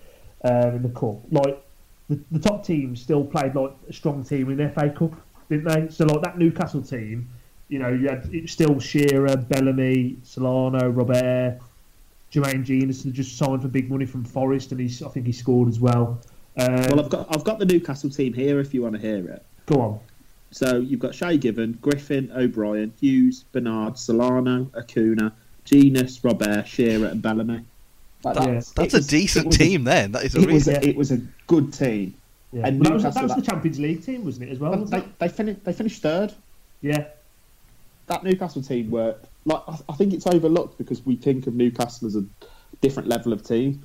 um, 0.44 0.76
in 0.76 0.84
the 0.84 0.90
cup. 0.90 1.20
Like 1.32 1.66
the, 2.10 2.20
the 2.30 2.38
top 2.38 2.64
team 2.64 2.96
still 2.96 3.26
played 3.26 3.56
like 3.56 3.74
a 3.90 3.94
strong 3.94 4.24
team 4.24 4.52
in 4.52 4.58
the 4.58 4.70
FA 4.70 4.92
Cup, 4.92 5.20
didn't 5.50 5.66
they? 5.66 5.92
So 5.92 6.06
like 6.06 6.22
that 6.22 6.38
Newcastle 6.38 6.84
team, 6.84 7.28
you 7.70 7.80
know, 7.80 7.90
you 7.90 8.08
had 8.08 8.30
it 8.32 8.52
still 8.52 8.80
Shearer, 8.80 9.36
Bellamy, 9.36 10.18
Solano, 10.22 10.90
Robert, 10.90 11.58
Jermaine 12.32 12.64
Jenas 12.64 13.04
had 13.04 13.16
just 13.16 13.40
signed 13.40 13.64
for 13.64 13.68
big 13.68 13.90
money 13.90 14.06
from 14.06 14.24
Forest, 14.24 14.74
and 14.74 14.80
he's 14.80 15.02
I 15.02 15.10
think 15.10 15.26
he 15.26 15.32
scored 15.32 15.70
as 15.70 15.80
well. 15.80 16.22
Um, 16.60 16.76
Well, 16.76 17.00
I've 17.00 17.10
got 17.10 17.36
I've 17.36 17.44
got 17.44 17.58
the 17.58 17.66
Newcastle 17.66 18.12
team 18.12 18.34
here 18.34 18.60
if 18.60 18.76
you 18.76 18.84
want 18.84 18.94
to 18.94 19.02
hear 19.02 19.28
it. 19.28 19.44
go 19.66 19.82
on. 19.82 20.00
So 20.52 20.78
you've 20.78 21.00
got 21.00 21.16
Shay 21.16 21.38
Given, 21.38 21.78
Griffin, 21.82 22.32
O'Brien, 22.36 22.94
Hughes, 23.00 23.46
Bernard, 23.52 23.98
Solano, 23.98 24.70
Acuna, 24.76 25.34
Jenas, 25.66 26.24
Robert, 26.24 26.68
Shearer, 26.68 27.08
and 27.08 27.22
Bellamy. 27.22 27.62
Like, 28.24 28.36
That- 28.36 28.46
that's- 28.46 28.72
That's 28.72 28.94
it 28.94 29.06
a 29.06 29.08
decent 29.08 29.46
it 29.46 29.48
was 29.48 29.56
a- 29.56 29.60
team 29.60 29.84
then. 29.86 30.12
That 30.12 30.24
is 30.26 30.36
a 30.36 30.40
It 30.40 30.42
really 30.42 30.54
was, 30.56 30.68
a, 30.68 30.88
it 30.88 30.96
was 30.96 31.12
a 31.12 31.22
good 31.48 31.74
team. 31.74 32.14
Yeah. 32.52 32.68
And 32.68 32.80
But 32.80 32.90
that 32.90 32.94
was, 32.96 33.04
that 33.16 33.24
was 33.24 33.36
the 33.36 33.42
Champions 33.42 33.80
League 33.80 34.04
team, 34.06 34.26
wasn't 34.26 34.50
it 34.50 34.52
as 34.52 34.60
well? 34.60 34.76
They 34.84 35.04
they, 35.20 35.28
fin- 35.30 35.60
they 35.64 35.72
finished 35.74 36.02
third. 36.02 36.34
Yeah, 36.82 37.06
That 38.08 38.24
Newcastle 38.26 38.62
team 38.62 38.92
were 38.92 39.16
like 39.46 39.62
I, 39.68 39.78
I 39.88 39.94
think 39.94 40.14
it's 40.14 40.28
overlooked 40.28 40.78
because 40.78 41.06
we 41.06 41.16
think 41.16 41.48
of 41.48 41.54
Newcastle 41.56 42.08
as 42.08 42.16
a 42.18 42.26
different 42.82 43.08
level 43.08 43.32
of 43.32 43.42
team, 43.44 43.82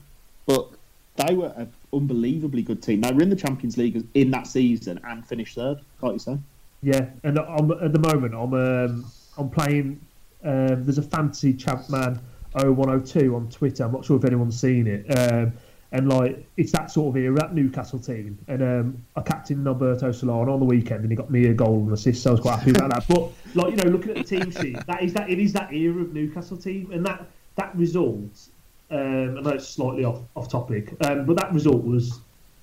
but 0.47 0.69
they 1.15 1.35
were 1.35 1.53
an 1.57 1.73
unbelievably 1.93 2.63
good 2.63 2.83
team. 2.83 3.03
They 3.03 3.13
were 3.13 3.23
in 3.23 3.31
the 3.31 3.37
Champions 3.37 3.77
League 3.79 4.05
in 4.15 4.31
that 4.33 4.47
season 4.49 4.99
and 5.05 5.25
finished 5.25 5.55
third, 5.55 5.79
like 6.03 6.15
you 6.15 6.19
say. 6.19 6.39
Yeah. 6.87 7.07
And 7.25 7.37
I'm, 7.41 7.69
at 7.73 7.93
the 7.93 7.99
moment, 7.99 8.33
I'm 8.33 8.55
um, 8.55 9.13
I'm 9.37 9.51
playing. 9.51 10.01
Um, 10.45 10.85
there's 10.85 10.99
a 10.99 11.03
fantasy 11.03 11.53
champ 11.53 11.91
man 11.91 12.21
0102 12.53 13.35
on 13.35 13.49
Twitter. 13.51 13.83
I'm 13.83 13.91
not 13.91 14.05
sure 14.05 14.17
if 14.17 14.25
anyone's 14.25 14.61
seen 14.61 14.87
it. 14.87 15.05
Um, 15.19 15.53
and 15.91 16.09
like 16.09 16.47
it's 16.57 16.71
that 16.73 16.93
sort 16.93 17.17
of 17.17 17.21
era, 17.21 17.35
that 17.39 17.55
Newcastle 17.55 17.99
team. 17.99 18.39
And 18.47 18.63
um, 18.63 19.05
I 19.17 19.23
captained 19.23 19.67
Nolberto 19.67 20.15
Solano 20.15 20.53
on 20.53 20.61
the 20.61 20.65
weekend, 20.65 21.01
and 21.01 21.11
he 21.11 21.17
got 21.17 21.29
me 21.29 21.47
a 21.47 21.55
goal 21.55 21.79
and 21.81 21.93
assist. 21.93 22.23
So 22.23 22.31
I 22.31 22.33
was 22.35 22.41
quite 22.41 22.61
happy 22.61 22.71
about 22.71 22.91
that. 22.91 23.05
But 23.09 23.33
like 23.57 23.71
you 23.73 23.77
know, 23.79 23.91
looking 23.91 24.11
at 24.11 24.19
the 24.19 24.39
team 24.39 24.53
sheet, 24.53 24.79
that 24.87 25.03
is 25.03 25.13
that 25.15 25.29
it 25.29 25.41
is 25.41 25.53
that 25.55 25.73
era 25.73 26.03
of 26.03 26.13
Newcastle 26.13 26.57
team, 26.57 26.93
and 26.93 27.05
that 27.05 27.27
that 27.57 27.75
result. 27.75 28.49
Um, 28.93 29.39
I 29.39 29.41
know 29.41 29.51
it's 29.51 29.67
slightly 29.67 30.05
off 30.05 30.21
off 30.37 30.49
topic, 30.49 30.95
um, 31.05 31.27
but 31.27 31.37
that 31.37 31.53
result 31.53 31.83
was 31.83 32.21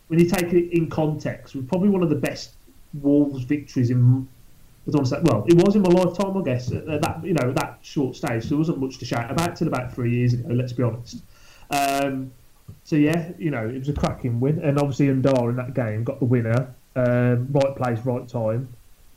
when 0.07 0.17
you 0.17 0.29
take 0.29 0.53
it 0.53 0.71
in 0.71 0.89
context, 0.89 1.55
was 1.55 1.65
probably 1.65 1.89
one 1.89 2.03
of 2.03 2.09
the 2.09 2.15
best 2.15 2.53
Wolves 2.93 3.43
victories 3.43 3.89
in. 3.89 4.27
I 4.85 4.91
don't 4.91 4.95
want 4.95 5.07
to 5.07 5.15
say, 5.15 5.21
well, 5.23 5.45
it 5.47 5.53
was 5.55 5.75
in 5.75 5.81
my 5.81 5.89
lifetime, 5.89 6.35
I 6.35 6.43
guess. 6.43 6.71
At, 6.71 6.87
at 6.89 7.01
that 7.01 7.23
you 7.23 7.33
know 7.33 7.49
at 7.49 7.55
that 7.55 7.79
short 7.81 8.15
stage, 8.15 8.43
so 8.43 8.49
there 8.49 8.57
wasn't 8.57 8.79
much 8.79 8.97
to 8.99 9.05
shout 9.05 9.31
about 9.31 9.55
till 9.55 9.67
about 9.67 9.93
three 9.93 10.13
years 10.13 10.33
ago. 10.33 10.49
Let's 10.53 10.73
be 10.73 10.83
honest. 10.83 11.23
Um, 11.69 12.31
so 12.83 12.95
yeah, 12.95 13.31
you 13.37 13.51
know, 13.51 13.67
it 13.67 13.79
was 13.79 13.89
a 13.89 13.93
cracking 13.93 14.39
win, 14.39 14.59
and 14.59 14.77
obviously 14.77 15.07
Ndah 15.07 15.49
in 15.49 15.55
that 15.55 15.73
game 15.73 16.03
got 16.03 16.19
the 16.19 16.25
winner. 16.25 16.73
Um, 16.95 17.47
right 17.51 17.75
place, 17.75 17.99
right 18.05 18.27
time, 18.27 18.67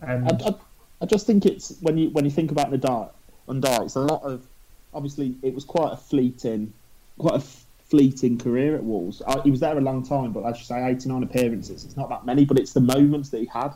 and 0.00 0.30
I, 0.42 0.48
I, 0.48 0.54
I 1.02 1.06
just 1.06 1.26
think 1.26 1.44
it's 1.44 1.76
when 1.82 1.98
you 1.98 2.08
when 2.10 2.24
you 2.24 2.30
think 2.30 2.50
about 2.50 2.70
the 2.70 2.78
dark 2.78 3.14
Ndah, 3.48 3.84
it's 3.84 3.96
a 3.96 4.00
lot 4.00 4.22
of 4.22 4.46
obviously 4.92 5.36
it 5.42 5.54
was 5.54 5.64
quite 5.64 5.92
a 5.92 5.96
fleeting, 5.96 6.72
quite 7.18 7.36
a 7.36 7.44
fleeting 7.88 8.38
career 8.38 8.74
at 8.74 8.84
Wolves. 8.84 9.22
Uh, 9.26 9.40
he 9.42 9.50
was 9.50 9.60
there 9.60 9.76
a 9.76 9.80
long 9.80 10.04
time, 10.04 10.32
but 10.32 10.44
as 10.44 10.58
you 10.58 10.64
say, 10.64 10.84
eighty 10.84 11.08
nine 11.08 11.22
appearances. 11.22 11.84
It's 11.84 11.96
not 11.96 12.08
that 12.08 12.26
many, 12.26 12.44
but 12.44 12.58
it's 12.58 12.72
the 12.72 12.80
moments 12.80 13.30
that 13.30 13.38
he 13.38 13.46
had. 13.46 13.72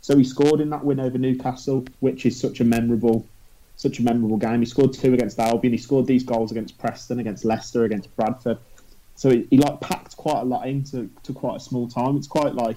So 0.00 0.16
he 0.16 0.24
scored 0.24 0.60
in 0.60 0.70
that 0.70 0.84
win 0.84 1.00
over 1.00 1.16
Newcastle, 1.16 1.86
which 2.00 2.26
is 2.26 2.38
such 2.38 2.60
a 2.60 2.64
memorable, 2.64 3.26
such 3.76 4.00
a 4.00 4.02
memorable 4.02 4.36
game. 4.36 4.60
He 4.60 4.66
scored 4.66 4.92
two 4.92 5.14
against 5.14 5.38
Albion. 5.38 5.72
He 5.72 5.78
scored 5.78 6.06
these 6.06 6.24
goals 6.24 6.50
against 6.50 6.76
Preston, 6.78 7.20
against 7.20 7.44
Leicester, 7.44 7.84
against 7.84 8.14
Bradford. 8.14 8.58
So 9.16 9.30
he, 9.30 9.46
he 9.50 9.56
like 9.58 9.80
packed 9.80 10.16
quite 10.16 10.40
a 10.40 10.44
lot 10.44 10.66
into 10.68 11.08
to 11.22 11.32
quite 11.32 11.56
a 11.56 11.60
small 11.60 11.88
time. 11.88 12.16
It's 12.16 12.26
quite 12.26 12.54
like 12.54 12.76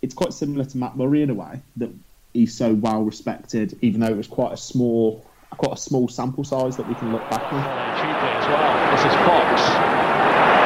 it's 0.00 0.14
quite 0.14 0.32
similar 0.32 0.64
to 0.64 0.78
Matt 0.78 0.96
Murray 0.96 1.22
in 1.22 1.30
a 1.30 1.34
way 1.34 1.60
that 1.76 1.90
he's 2.32 2.56
so 2.56 2.72
well 2.72 3.02
respected, 3.02 3.76
even 3.82 4.00
though 4.00 4.06
it 4.06 4.16
was 4.16 4.28
quite 4.28 4.52
a 4.52 4.56
small, 4.56 5.26
quite 5.58 5.74
a 5.74 5.80
small 5.80 6.06
sample 6.06 6.46
size 6.46 6.78
that 6.78 6.86
we 6.86 6.94
can 6.94 7.10
look 7.10 7.26
back 7.28 7.42
on. 7.50 7.58
cheaply 7.98 8.30
as 8.30 8.46
well. 8.46 8.72
This 8.94 9.02
is 9.10 9.14
Fox. 9.26 9.58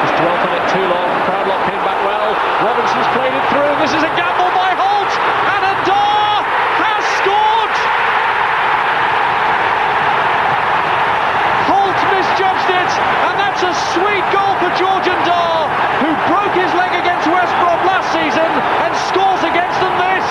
Just 0.05 0.15
dwelt 0.21 0.41
on 0.45 0.53
it 0.53 0.65
too 0.69 0.85
long. 0.85 1.09
Proudlock 1.25 1.61
came 1.65 1.81
back 1.81 1.97
well. 2.05 2.29
Robinson's 2.61 3.09
played 3.17 3.33
it 3.33 3.45
through. 3.49 3.73
This 3.81 3.93
is 3.97 4.03
a 4.05 4.13
gamble 4.13 4.53
by 4.53 4.69
Hoult. 4.77 5.13
And 5.49 5.61
Ndah 5.81 6.45
has 6.77 7.03
scored. 7.17 7.75
Hoult 11.73 11.99
misjudged 12.13 12.69
it. 12.69 12.91
And 13.33 13.35
that's 13.41 13.65
a 13.65 13.73
sweet 13.97 14.25
goal 14.29 14.53
for 14.61 14.69
George 14.77 15.09
Ndah, 15.09 15.73
who 16.05 16.09
broke 16.29 16.53
his 16.53 16.69
leg 16.77 16.93
against 17.01 17.25
West 17.33 17.53
Brom 17.57 17.81
last 17.89 18.13
season 18.13 18.45
and 18.45 18.93
scores 19.09 19.41
against 19.41 19.81
them 19.81 19.95
this. 19.97 20.27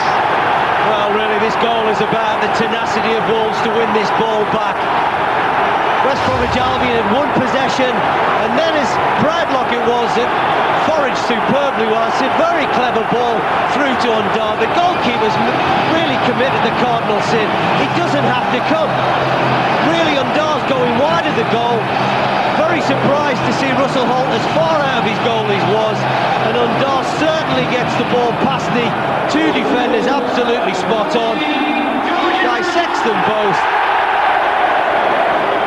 Well, 0.86 1.10
really, 1.18 1.38
this 1.42 1.51
goal 1.62 1.86
is 1.86 2.02
about 2.02 2.42
the 2.42 2.50
tenacity 2.58 3.14
of 3.14 3.22
Wolves 3.30 3.54
to 3.62 3.70
win 3.70 3.86
this 3.94 4.10
ball 4.18 4.42
back. 4.50 4.74
West 6.02 6.18
Bromwich 6.26 6.58
Albion 6.58 6.98
had 6.98 7.08
one 7.14 7.30
possession, 7.38 7.94
and 8.42 8.58
then 8.58 8.74
as 8.74 8.90
Proudlock 9.22 9.70
it 9.70 9.82
was 9.86 10.10
that 10.18 10.26
foraged 10.90 11.22
superbly. 11.30 11.86
It's 11.86 12.18
a 12.18 12.30
very 12.34 12.66
clever 12.74 13.06
ball 13.14 13.38
through 13.70 13.94
to 13.94 14.08
Ndah. 14.10 14.58
The 14.58 14.70
goalkeeper's 14.74 15.36
really 15.94 16.18
committed 16.26 16.58
the 16.66 16.74
cardinal 16.82 17.22
sin. 17.30 17.46
It 17.78 17.90
doesn't 17.94 18.26
have 18.26 18.46
to 18.50 18.60
come. 18.66 18.90
Really, 19.86 20.18
Ndah's 20.18 20.66
going 20.66 20.98
wide 20.98 21.30
of 21.30 21.38
the 21.38 21.46
goal. 21.54 21.78
Very 22.60 22.80
surprised 22.84 23.40
to 23.48 23.52
see 23.56 23.70
Russell 23.80 24.04
Hoult 24.04 24.28
as 24.28 24.44
far 24.52 24.76
out 24.84 25.00
of 25.00 25.06
his 25.08 25.16
goal 25.24 25.48
as 25.48 25.64
was, 25.72 25.96
and 26.44 26.52
Ndah 26.56 27.04
certainly 27.16 27.64
gets 27.72 27.92
the 27.96 28.04
ball 28.12 28.28
past 28.44 28.68
the 28.76 28.84
two 29.32 29.48
defenders, 29.56 30.04
absolutely 30.04 30.74
spot 30.76 31.16
on. 31.16 31.40
Dissects 32.44 33.00
them 33.08 33.16
both. 33.24 33.60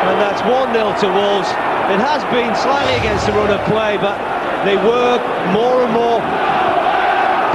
And 0.05 0.21
that's 0.21 0.45
1 0.45 0.73
0 0.77 0.93
to 1.01 1.07
Wolves. 1.09 1.49
It 1.89 2.01
has 2.01 2.21
been 2.29 2.53
slightly 2.53 2.93
against 3.01 3.25
the 3.25 3.33
run 3.33 3.49
of 3.49 3.61
play, 3.65 3.97
but 3.97 4.17
they 4.65 4.77
work 4.77 5.21
more 5.49 5.81
and 5.81 5.93
more 5.93 6.21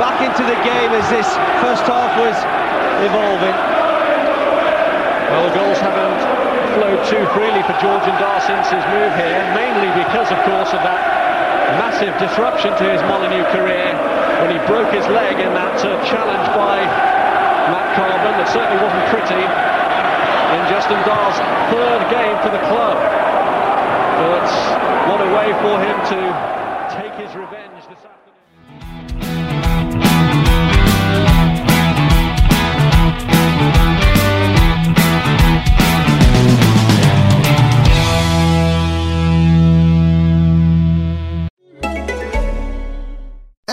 back 0.03 0.19
into 0.27 0.43
the 0.43 0.59
game 0.67 0.91
as 0.91 1.07
this 1.11 1.27
first 1.63 1.87
half 1.87 2.19
was 2.19 2.35
evolving. 3.07 3.55
Well, 5.31 5.47
the 5.47 5.55
goals 5.55 5.79
haven't 5.79 6.50
flowed 6.75 7.03
too 7.07 7.25
freely 7.35 7.63
for 7.67 7.75
George 7.83 8.07
Ndah 8.07 8.39
since 8.47 8.67
his 8.71 8.85
move 8.95 9.13
here, 9.19 9.43
mainly 9.55 9.91
because, 9.99 10.31
of 10.31 10.39
course, 10.47 10.71
of 10.71 10.83
that 10.87 11.01
massive 11.79 12.15
disruption 12.19 12.75
to 12.79 12.85
his 12.91 13.03
Molineux 13.07 13.47
career 13.55 13.95
when 14.43 14.51
he 14.51 14.59
broke 14.67 14.91
his 14.93 15.07
leg 15.11 15.39
in 15.39 15.55
that 15.55 15.79
uh, 15.83 15.99
challenge 16.07 16.47
by 16.55 16.83
Matt 17.71 17.89
Carbon 17.95 18.35
that 18.39 18.49
certainly 18.51 18.81
wasn't 18.83 19.07
pretty 19.11 19.43
in 19.43 20.61
Justin 20.67 20.99
Dar's 21.07 21.39
third 21.71 22.03
game 22.11 22.37
for 22.43 22.51
the 22.51 22.63
club. 22.67 22.99
But 24.19 24.49
what 25.07 25.21
a 25.23 25.31
way 25.31 25.55
for 25.63 25.79
him 25.79 25.97
to 26.13 26.60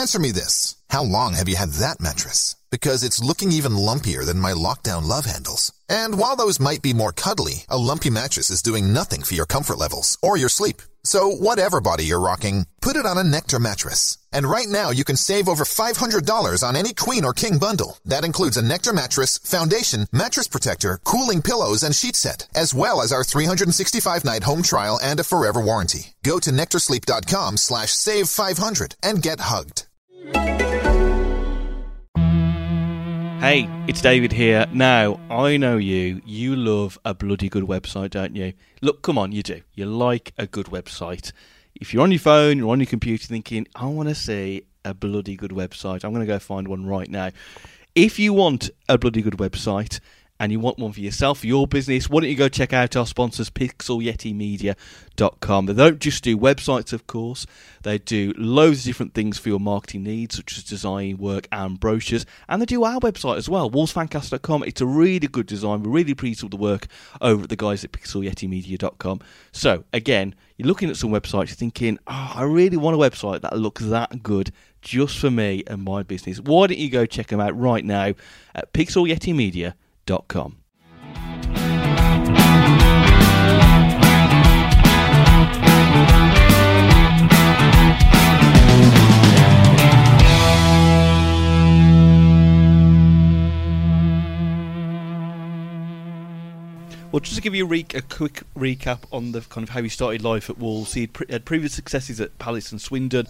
Answer 0.07 0.19
me 0.19 0.31
this. 0.31 0.77
How 0.87 1.03
long 1.03 1.33
have 1.33 1.49
you 1.49 1.57
had 1.57 1.71
that 1.83 1.99
mattress? 1.99 2.55
Because 2.71 3.03
it's 3.03 3.21
looking 3.21 3.51
even 3.51 3.73
lumpier 3.73 4.25
than 4.25 4.39
my 4.39 4.53
lockdown 4.53 5.03
love 5.05 5.25
handles. 5.25 5.73
And 5.89 6.17
while 6.17 6.37
those 6.37 6.61
might 6.61 6.81
be 6.81 6.93
more 6.93 7.11
cuddly, 7.11 7.65
a 7.67 7.77
lumpy 7.77 8.09
mattress 8.09 8.49
is 8.49 8.61
doing 8.61 8.93
nothing 8.93 9.21
for 9.21 9.35
your 9.35 9.45
comfort 9.45 9.77
levels 9.77 10.17
or 10.21 10.37
your 10.37 10.47
sleep. 10.47 10.81
So 11.03 11.29
whatever 11.29 11.81
body 11.81 12.05
you're 12.05 12.21
rocking, 12.21 12.67
put 12.81 12.95
it 12.95 13.05
on 13.05 13.17
a 13.17 13.23
Nectar 13.23 13.59
mattress. 13.59 14.17
And 14.31 14.49
right 14.49 14.69
now 14.69 14.91
you 14.91 15.03
can 15.03 15.17
save 15.17 15.49
over 15.49 15.65
$500 15.65 16.63
on 16.63 16.75
any 16.77 16.93
queen 16.93 17.25
or 17.25 17.33
king 17.33 17.57
bundle. 17.57 17.97
That 18.05 18.23
includes 18.23 18.55
a 18.55 18.61
Nectar 18.61 18.93
mattress, 18.93 19.37
foundation, 19.39 20.07
mattress 20.13 20.47
protector, 20.47 20.99
cooling 21.03 21.41
pillows, 21.41 21.83
and 21.83 21.93
sheet 21.93 22.15
set, 22.15 22.47
as 22.55 22.73
well 22.73 23.01
as 23.01 23.11
our 23.11 23.25
365 23.25 24.23
night 24.23 24.43
home 24.43 24.63
trial 24.63 24.99
and 25.03 25.19
a 25.19 25.25
forever 25.25 25.59
warranty. 25.59 26.13
Go 26.23 26.39
to 26.39 26.51
nectarsleep.com 26.51 27.57
slash 27.57 27.91
save 27.91 28.29
500 28.29 28.95
and 29.03 29.21
get 29.21 29.41
hugged. 29.41 29.86
Hey, 33.39 33.69
it's 33.87 34.01
David 34.01 34.31
here. 34.33 34.65
Now, 34.73 35.19
I 35.29 35.57
know 35.57 35.77
you. 35.77 36.21
You 36.25 36.55
love 36.55 36.99
a 37.05 37.13
bloody 37.13 37.49
good 37.49 37.63
website, 37.63 38.09
don't 38.09 38.35
you? 38.35 38.53
Look, 38.81 39.03
come 39.03 39.17
on, 39.17 39.31
you 39.31 39.43
do. 39.43 39.61
You 39.73 39.85
like 39.85 40.33
a 40.37 40.47
good 40.47 40.65
website. 40.67 41.31
If 41.75 41.93
you're 41.93 42.03
on 42.03 42.11
your 42.11 42.19
phone, 42.19 42.57
you're 42.57 42.71
on 42.71 42.79
your 42.79 42.87
computer 42.87 43.27
thinking, 43.27 43.67
I 43.75 43.85
want 43.85 44.09
to 44.09 44.15
see 44.15 44.63
a 44.83 44.93
bloody 44.93 45.35
good 45.35 45.51
website, 45.51 46.03
I'm 46.03 46.13
going 46.13 46.25
to 46.25 46.31
go 46.31 46.39
find 46.39 46.67
one 46.67 46.85
right 46.85 47.09
now. 47.09 47.29
If 47.93 48.19
you 48.19 48.33
want 48.33 48.69
a 48.87 48.97
bloody 48.97 49.21
good 49.21 49.37
website, 49.37 49.99
and 50.39 50.51
you 50.51 50.59
want 50.59 50.77
one 50.77 50.91
for 50.91 50.99
yourself, 50.99 51.39
for 51.39 51.47
your 51.47 51.65
business, 51.67 52.07
why 52.09 52.19
don't 52.21 52.29
you 52.29 52.35
go 52.35 52.49
check 52.49 52.73
out 52.73 52.95
our 52.95 53.07
sponsors, 53.07 53.49
pixelyetimedia.com. 53.49 55.65
They 55.65 55.73
don't 55.73 55.99
just 55.99 56.23
do 56.23 56.37
websites, 56.37 56.93
of 56.93 57.07
course, 57.07 57.47
they 57.81 57.97
do 57.97 58.33
loads 58.37 58.79
of 58.79 58.85
different 58.85 59.13
things 59.13 59.37
for 59.39 59.49
your 59.49 59.59
marketing 59.59 60.03
needs, 60.03 60.35
such 60.35 60.57
as 60.57 60.63
design 60.63 61.17
work 61.17 61.47
and 61.51 61.79
brochures, 61.79 62.25
and 62.47 62.61
they 62.61 62.65
do 62.65 62.83
our 62.83 62.99
website 62.99 63.37
as 63.37 63.49
well, 63.49 63.71
wolvesfancast.com. 63.71 64.63
It's 64.63 64.81
a 64.81 64.85
really 64.85 65.27
good 65.27 65.47
design. 65.47 65.83
We're 65.83 65.91
really 65.91 66.13
pleased 66.13 66.43
with 66.43 66.51
the 66.51 66.57
work 66.57 66.87
over 67.21 67.43
at 67.43 67.49
the 67.49 67.55
guys 67.55 67.83
at 67.83 67.91
pixelyetimedia.com. 67.91 69.21
So, 69.51 69.83
again, 69.91 70.35
you're 70.57 70.67
looking 70.67 70.89
at 70.89 70.97
some 70.97 71.11
websites, 71.11 71.47
you're 71.47 71.55
thinking, 71.55 71.97
oh, 72.07 72.33
I 72.35 72.43
really 72.43 72.77
want 72.77 72.95
a 72.95 72.99
website 72.99 73.41
that 73.41 73.57
looks 73.57 73.83
that 73.85 74.21
good 74.21 74.51
just 74.81 75.17
for 75.17 75.31
me 75.31 75.63
and 75.67 75.83
my 75.83 76.03
business. 76.03 76.39
Why 76.39 76.67
don't 76.67 76.77
you 76.77 76.89
go 76.89 77.05
check 77.05 77.27
them 77.27 77.39
out 77.39 77.57
right 77.57 77.83
now 77.83 78.13
at 78.53 78.73
pixelyetimedia.com? 78.73 79.73
Well, 97.11 97.19
just 97.21 97.35
to 97.35 97.41
give 97.41 97.53
you 97.53 97.65
a, 97.65 97.67
re- 97.67 97.85
a 97.93 98.01
quick 98.01 98.43
recap 98.55 98.99
on 99.11 99.33
the 99.33 99.41
kind 99.41 99.63
of 99.63 99.69
how 99.69 99.81
he 99.81 99.89
started 99.89 100.23
life 100.23 100.49
at 100.49 100.57
Wolves, 100.57 100.93
he 100.93 101.01
had, 101.01 101.13
pre- 101.13 101.27
had 101.29 101.43
previous 101.43 101.73
successes 101.73 102.21
at 102.21 102.37
Palace 102.39 102.71
and 102.71 102.79
Swindon. 102.79 103.27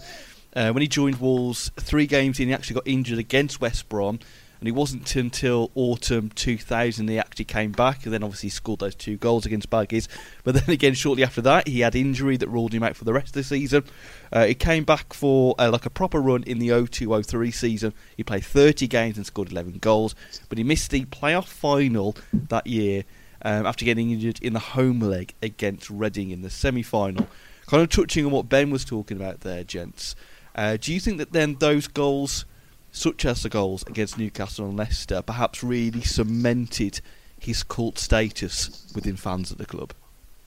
Uh, 0.54 0.70
when 0.70 0.82
he 0.82 0.86
joined 0.88 1.16
Wolves, 1.16 1.72
three 1.76 2.06
games 2.06 2.38
in, 2.38 2.48
he 2.48 2.54
actually 2.54 2.74
got 2.74 2.86
injured 2.86 3.18
against 3.18 3.60
West 3.60 3.88
Brom 3.88 4.20
and 4.60 4.68
it 4.68 4.72
wasn't 4.72 5.14
until 5.16 5.70
autumn 5.74 6.30
2000 6.30 7.08
he 7.08 7.18
actually 7.18 7.44
came 7.44 7.72
back. 7.72 8.04
And 8.04 8.12
then 8.12 8.22
obviously 8.22 8.48
scored 8.48 8.80
those 8.80 8.94
two 8.94 9.16
goals 9.16 9.46
against 9.46 9.70
Baggies 9.70 10.08
but 10.44 10.54
then 10.54 10.68
again 10.68 10.94
shortly 10.94 11.22
after 11.22 11.40
that 11.42 11.68
he 11.68 11.80
had 11.80 11.94
injury 11.94 12.36
that 12.36 12.48
ruled 12.48 12.72
him 12.72 12.82
out 12.82 12.96
for 12.96 13.04
the 13.04 13.12
rest 13.12 13.28
of 13.28 13.34
the 13.34 13.44
season. 13.44 13.84
Uh, 14.32 14.46
he 14.46 14.54
came 14.54 14.84
back 14.84 15.12
for 15.12 15.54
uh, 15.58 15.70
like 15.70 15.86
a 15.86 15.90
proper 15.90 16.20
run 16.20 16.42
in 16.44 16.58
the 16.58 16.68
02-03 16.68 17.52
season. 17.52 17.94
He 18.16 18.24
played 18.24 18.44
30 18.44 18.86
games 18.88 19.16
and 19.16 19.26
scored 19.26 19.50
11 19.50 19.78
goals. 19.78 20.14
But 20.48 20.58
he 20.58 20.64
missed 20.64 20.90
the 20.90 21.04
playoff 21.06 21.46
final 21.46 22.16
that 22.32 22.66
year 22.66 23.04
um, 23.42 23.66
after 23.66 23.84
getting 23.84 24.10
injured 24.10 24.40
in 24.42 24.52
the 24.52 24.58
home 24.58 25.00
leg 25.00 25.34
against 25.42 25.88
Reading 25.90 26.30
in 26.30 26.42
the 26.42 26.50
semi-final. 26.50 27.28
Kind 27.66 27.82
of 27.82 27.90
touching 27.90 28.24
on 28.24 28.32
what 28.32 28.48
Ben 28.48 28.70
was 28.70 28.84
talking 28.84 29.16
about 29.16 29.40
there 29.40 29.64
gents. 29.64 30.14
Uh, 30.54 30.76
do 30.80 30.92
you 30.92 31.00
think 31.00 31.18
that 31.18 31.32
then 31.32 31.54
those 31.56 31.86
goals 31.86 32.44
such 32.92 33.24
as 33.24 33.42
the 33.42 33.48
goals 33.48 33.84
against 33.86 34.18
Newcastle 34.18 34.66
and 34.66 34.76
Leicester, 34.76 35.22
perhaps 35.22 35.62
really 35.62 36.02
cemented 36.02 37.00
his 37.38 37.62
cult 37.62 37.98
status 37.98 38.90
within 38.94 39.16
fans 39.16 39.50
of 39.50 39.58
the 39.58 39.66
club? 39.66 39.92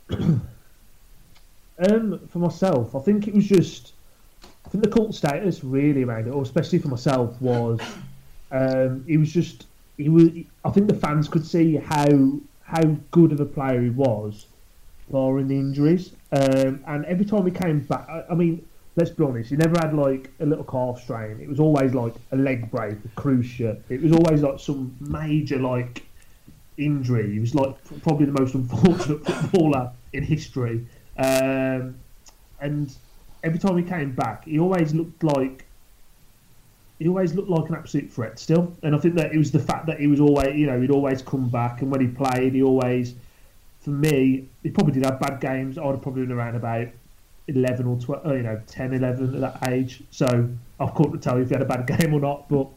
Um, 1.89 2.19
for 2.27 2.39
myself, 2.39 2.95
I 2.95 2.99
think 2.99 3.27
it 3.27 3.34
was 3.34 3.47
just. 3.47 3.93
I 4.65 4.69
think 4.69 4.84
the 4.84 4.89
cult 4.89 5.15
status 5.15 5.63
really 5.63 6.04
around 6.04 6.27
it, 6.27 6.32
or 6.32 6.43
especially 6.43 6.77
for 6.77 6.89
myself, 6.89 7.41
was 7.41 7.80
um, 8.51 9.04
he 9.08 9.17
was 9.17 9.32
just 9.32 9.65
he 9.97 10.10
was. 10.10 10.30
I 10.63 10.69
think 10.69 10.88
the 10.88 10.95
fans 10.95 11.27
could 11.27 11.45
see 11.45 11.77
how 11.77 12.39
how 12.63 12.84
good 13.10 13.32
of 13.32 13.39
a 13.39 13.45
player 13.45 13.82
he 13.82 13.89
was, 13.89 14.45
barring 15.10 15.47
the 15.47 15.56
injuries. 15.56 16.12
Um, 16.32 16.84
and 16.88 17.04
every 17.06 17.25
time 17.25 17.45
he 17.45 17.51
came 17.51 17.80
back, 17.80 18.08
I, 18.08 18.25
I 18.30 18.36
mean, 18.36 18.65
let's 18.95 19.10
be 19.10 19.23
honest, 19.23 19.49
he 19.49 19.56
never 19.56 19.77
had 19.80 19.93
like 19.93 20.32
a 20.39 20.45
little 20.45 20.63
calf 20.63 21.01
strain. 21.01 21.39
It 21.39 21.47
was 21.47 21.60
always 21.60 21.93
like 21.93 22.13
a 22.32 22.36
leg 22.36 22.69
break, 22.71 22.97
a 23.06 23.21
cruciate. 23.21 23.82
It 23.89 24.01
was 24.01 24.12
always 24.12 24.41
like 24.41 24.60
some 24.60 24.95
major 24.99 25.60
like 25.60 26.04
injury. 26.77 27.32
He 27.34 27.39
was 27.39 27.56
like 27.56 27.75
probably 28.01 28.25
the 28.25 28.39
most 28.39 28.54
unfortunate 28.56 29.25
footballer 29.25 29.91
in 30.13 30.23
history. 30.23 30.86
Um, 31.17 31.95
and 32.60 32.93
every 33.43 33.60
time 33.60 33.77
he 33.77 33.84
came 33.84 34.12
back, 34.12 34.45
he 34.45 34.60
always 34.60 34.93
looked 34.93 35.23
like 35.23 35.65
he 36.99 37.08
always 37.08 37.34
looked 37.34 37.49
like 37.49 37.67
an 37.67 37.75
absolute 37.75 38.12
threat 38.12 38.38
still. 38.38 38.75
And 38.84 38.95
I 38.95 38.99
think 38.99 39.15
that 39.15 39.34
it 39.34 39.38
was 39.38 39.51
the 39.51 39.60
fact 39.60 39.88
that 39.88 39.99
he 39.99 40.06
was 40.06 40.19
always, 40.19 40.56
you 40.56 40.67
know, 40.67 40.80
he'd 40.80 40.91
always 40.91 41.23
come 41.23 41.49
back, 41.49 41.82
and 41.82 41.89
when 41.89 41.99
he 41.99 42.08
played, 42.08 42.54
he 42.54 42.62
always, 42.62 43.15
for 43.80 43.89
me, 43.89 44.47
he 44.62 44.69
probably 44.69 44.93
did 44.93 45.06
have 45.06 45.19
bad 45.19 45.39
games. 45.39 45.80
I'd 45.80 45.86
have 45.86 46.01
probably 46.04 46.21
been 46.21 46.32
around 46.32 46.56
about 46.56 46.89
11 47.47 47.86
or 47.86 47.97
12, 47.97 48.25
you 48.38 48.43
know, 48.43 48.62
10, 48.67 48.93
11 48.93 49.36
at 49.36 49.41
that 49.41 49.71
age. 49.71 50.04
So 50.12 50.49
I 50.80 50.88
couldn't 50.88 51.19
tell 51.19 51.38
you 51.38 51.43
if 51.43 51.49
he 51.49 51.56
had 51.56 51.62
a 51.62 51.65
bad 51.65 51.88
game 51.99 52.13
or 52.13 52.19
not. 52.19 52.49
But 52.49 52.67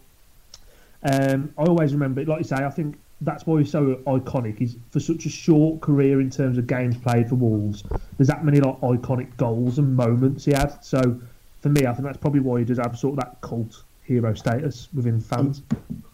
um, 1.02 1.52
I 1.58 1.62
always 1.62 1.92
remember, 1.92 2.24
like 2.24 2.38
you 2.38 2.44
say, 2.44 2.56
I 2.56 2.70
think 2.70 2.96
that's 3.20 3.46
why 3.46 3.60
he's 3.60 3.70
so 3.70 3.96
iconic. 4.06 4.58
He's 4.58 4.76
for 4.90 5.00
such 5.00 5.26
a 5.26 5.30
short 5.30 5.80
career 5.80 6.20
in 6.20 6.30
terms 6.30 6.58
of 6.58 6.66
games 6.66 6.96
played 6.96 7.28
for 7.28 7.36
Wolves. 7.36 7.84
There's 8.16 8.28
that 8.28 8.44
many 8.44 8.60
like 8.60 8.80
iconic 8.80 9.36
goals 9.36 9.78
and 9.78 9.96
moments 9.96 10.44
he 10.44 10.52
had. 10.52 10.82
So 10.84 11.20
for 11.60 11.68
me, 11.68 11.86
I 11.86 11.92
think 11.92 12.04
that's 12.04 12.18
probably 12.18 12.40
why 12.40 12.60
he 12.60 12.64
does 12.64 12.78
have 12.78 12.98
sort 12.98 13.18
of 13.18 13.24
that 13.24 13.40
cult 13.40 13.82
hero 14.02 14.34
status 14.34 14.88
within 14.94 15.20
fans. 15.20 15.62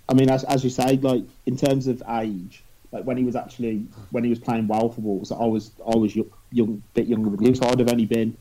I 0.08 0.14
mean, 0.14 0.30
as, 0.30 0.44
as 0.44 0.64
you 0.64 0.70
say, 0.70 0.96
like 0.96 1.24
in 1.46 1.56
terms 1.56 1.86
of 1.86 2.02
age, 2.08 2.62
like 2.92 3.04
when 3.04 3.16
he 3.16 3.24
was 3.24 3.36
actually 3.36 3.86
when 4.10 4.24
he 4.24 4.30
was 4.30 4.38
playing 4.38 4.66
well 4.66 4.88
for 4.88 5.00
Wolves, 5.00 5.32
I 5.32 5.44
was 5.44 5.70
I 5.86 5.96
was 5.96 6.16
young, 6.52 6.82
bit 6.94 7.06
younger 7.06 7.30
than 7.30 7.44
you, 7.44 7.54
so 7.54 7.66
I'd 7.66 7.78
have 7.78 7.90
only 7.90 8.06
been. 8.06 8.36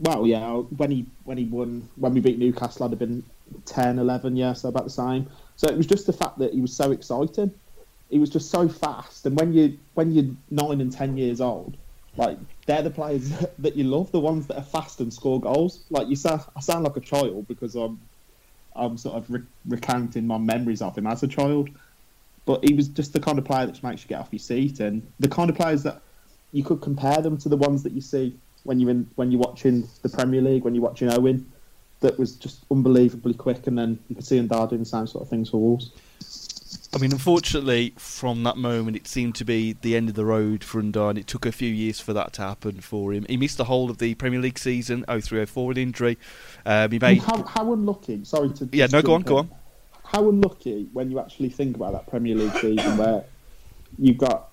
Well, 0.00 0.26
yeah, 0.26 0.50
when 0.50 0.90
he 0.90 1.06
when 1.24 1.36
he 1.36 1.44
won 1.44 1.88
when 1.96 2.14
we 2.14 2.20
beat 2.20 2.38
Newcastle, 2.38 2.84
I'd 2.84 2.90
have 2.90 2.98
been 2.98 3.22
10, 3.66 3.98
11, 3.98 4.36
yeah, 4.36 4.52
so 4.52 4.68
about 4.68 4.84
the 4.84 4.90
same. 4.90 5.28
So 5.56 5.68
it 5.68 5.76
was 5.76 5.86
just 5.86 6.06
the 6.06 6.12
fact 6.12 6.38
that 6.38 6.52
he 6.52 6.60
was 6.60 6.72
so 6.72 6.90
exciting. 6.90 7.52
He 8.10 8.18
was 8.18 8.30
just 8.30 8.50
so 8.50 8.68
fast, 8.68 9.26
and 9.26 9.38
when 9.38 9.52
you 9.52 9.78
when 9.94 10.12
you're 10.12 10.34
nine 10.50 10.80
and 10.80 10.92
ten 10.92 11.16
years 11.16 11.40
old, 11.40 11.76
like 12.16 12.38
they're 12.66 12.82
the 12.82 12.90
players 12.90 13.30
that 13.58 13.76
you 13.76 13.84
love, 13.84 14.12
the 14.12 14.20
ones 14.20 14.46
that 14.46 14.56
are 14.56 14.62
fast 14.62 15.00
and 15.00 15.12
score 15.12 15.40
goals. 15.40 15.84
Like 15.90 16.08
you 16.08 16.16
sound, 16.16 16.42
I 16.56 16.60
sound 16.60 16.84
like 16.84 16.96
a 16.96 17.00
child 17.00 17.48
because 17.48 17.74
I'm 17.74 18.00
I'm 18.76 18.96
sort 18.98 19.16
of 19.16 19.30
re- 19.30 19.42
recounting 19.66 20.26
my 20.26 20.38
memories 20.38 20.82
of 20.82 20.96
him 20.96 21.06
as 21.06 21.22
a 21.22 21.28
child. 21.28 21.70
But 22.46 22.62
he 22.62 22.74
was 22.74 22.88
just 22.88 23.14
the 23.14 23.20
kind 23.20 23.38
of 23.38 23.44
player 23.46 23.66
that 23.66 23.82
makes 23.82 24.02
you 24.02 24.08
get 24.08 24.20
off 24.20 24.28
your 24.30 24.38
seat, 24.38 24.80
and 24.80 25.02
the 25.18 25.28
kind 25.28 25.48
of 25.48 25.56
players 25.56 25.82
that 25.84 26.02
you 26.54 26.62
could 26.62 26.80
compare 26.80 27.20
them 27.20 27.36
to 27.36 27.48
the 27.48 27.56
ones 27.56 27.82
that 27.82 27.92
you 27.92 28.00
see 28.00 28.38
when 28.62 28.78
you're 28.78 28.90
in 28.90 29.10
when 29.16 29.30
you're 29.30 29.40
watching 29.40 29.86
the 30.02 30.08
Premier 30.08 30.40
League, 30.40 30.62
when 30.64 30.74
you're 30.74 30.84
watching 30.84 31.12
Owen. 31.12 31.50
That 32.00 32.18
was 32.18 32.36
just 32.36 32.64
unbelievably 32.70 33.34
quick, 33.34 33.66
and 33.66 33.78
then 33.78 33.98
you 34.08 34.14
could 34.14 34.24
see 34.24 34.36
him 34.36 34.46
doing 34.46 34.78
the 34.78 34.84
same 34.84 35.06
sort 35.06 35.22
of 35.22 35.28
things 35.28 35.50
for 35.50 35.58
Wolves. 35.58 35.90
I 36.94 36.98
mean, 36.98 37.12
unfortunately, 37.12 37.92
from 37.96 38.44
that 38.44 38.56
moment, 38.56 38.96
it 38.96 39.08
seemed 39.08 39.34
to 39.36 39.44
be 39.44 39.72
the 39.72 39.96
end 39.96 40.08
of 40.10 40.14
the 40.14 40.24
road 40.24 40.62
for 40.62 40.82
Ndah, 40.82 41.10
and 41.10 41.18
it 41.18 41.26
took 41.26 41.44
a 41.44 41.50
few 41.50 41.68
years 41.68 41.98
for 41.98 42.12
that 42.12 42.34
to 42.34 42.42
happen 42.42 42.80
for 42.80 43.12
him. 43.12 43.26
He 43.28 43.36
missed 43.36 43.56
the 43.56 43.64
whole 43.64 43.90
of 43.90 43.98
the 43.98 44.14
Premier 44.14 44.38
League 44.38 44.58
season, 44.58 45.04
03-04 45.08 45.66
with 45.66 45.78
injury. 45.78 46.18
Um, 46.66 46.90
he 46.92 46.98
made 46.98 47.22
How, 47.22 47.42
how 47.42 47.72
unlucky? 47.72 48.22
Sorry 48.24 48.50
to. 48.50 48.68
yeah, 48.70 48.86
no, 48.92 49.02
go 49.02 49.14
on, 49.14 49.20
jump 49.20 49.26
go 49.26 49.36
on. 49.38 49.50
How 50.04 50.28
unlucky 50.28 50.88
when 50.92 51.10
you 51.10 51.18
actually 51.18 51.48
think 51.48 51.74
about 51.74 51.94
that 51.94 52.06
Premier 52.06 52.36
League 52.36 52.52
season 52.58 52.96
where 52.96 53.24
you've 53.98 54.18
got 54.18 54.50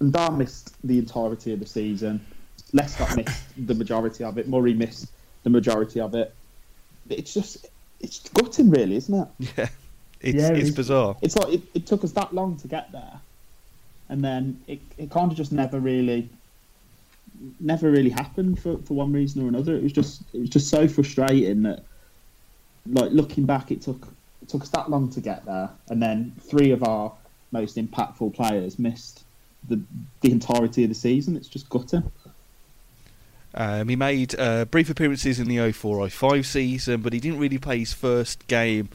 Ndah 0.00 0.36
missed 0.36 0.74
the 0.86 0.98
entirety 0.98 1.52
of 1.52 1.60
the 1.60 1.66
season, 1.66 2.24
Lescott 2.72 3.16
missed 3.16 3.66
the 3.66 3.74
majority 3.74 4.24
of 4.24 4.38
it, 4.38 4.48
Murray 4.48 4.74
missed 4.74 5.12
the 5.42 5.50
majority 5.50 6.00
of 6.00 6.14
it. 6.14 6.34
It's 7.08 7.34
just 7.34 7.66
it's 8.00 8.28
gutting, 8.30 8.70
really, 8.70 8.96
isn't 8.96 9.14
it? 9.14 9.28
Yeah, 9.56 9.68
it's 10.20 10.36
Yeah, 10.42 10.48
it's 10.50 10.58
he's- 10.68 10.70
bizarre. 10.74 11.16
It's 11.22 11.36
like 11.36 11.54
it, 11.54 11.62
it 11.74 11.86
took 11.86 12.04
us 12.04 12.12
that 12.12 12.34
long 12.34 12.56
to 12.58 12.68
get 12.68 12.92
there, 12.92 13.20
and 14.08 14.22
then 14.24 14.60
it, 14.66 14.80
it 14.98 15.10
kind 15.10 15.30
of 15.30 15.36
just 15.36 15.52
never 15.52 15.78
really, 15.80 16.28
never 17.58 17.90
really 17.90 18.10
happened 18.10 18.58
for, 18.60 18.78
for 18.78 18.94
one 18.94 19.12
reason 19.12 19.44
or 19.44 19.48
another. 19.48 19.74
It 19.74 19.82
was 19.82 19.92
just 19.92 20.22
it 20.32 20.40
was 20.40 20.50
just 20.50 20.68
so 20.68 20.86
frustrating 20.88 21.62
that, 21.62 21.84
like 22.86 23.10
looking 23.12 23.44
back, 23.44 23.70
it 23.70 23.82
took 23.82 24.08
it 24.42 24.48
took 24.48 24.62
us 24.62 24.68
that 24.70 24.88
long 24.90 25.10
to 25.10 25.20
get 25.20 25.44
there, 25.44 25.68
and 25.90 26.02
then 26.02 26.32
three 26.40 26.70
of 26.70 26.82
our 26.84 27.12
most 27.52 27.76
impactful 27.76 28.32
players 28.34 28.78
missed 28.78 29.24
the 29.68 29.80
the 30.20 30.30
entirety 30.30 30.84
of 30.84 30.88
the 30.88 30.94
season. 30.94 31.36
It's 31.36 31.48
just 31.48 31.68
gutting. 31.68 32.10
Um, 33.54 33.88
he 33.88 33.96
made 33.96 34.38
uh, 34.38 34.64
brief 34.66 34.90
appearances 34.90 35.40
in 35.40 35.48
the 35.48 35.56
04-05 35.56 36.44
season, 36.44 37.00
but 37.00 37.12
he 37.12 37.18
didn't 37.18 37.40
really 37.40 37.58
play 37.58 37.80
his 37.80 37.92
first 37.92 38.46
game 38.46 38.90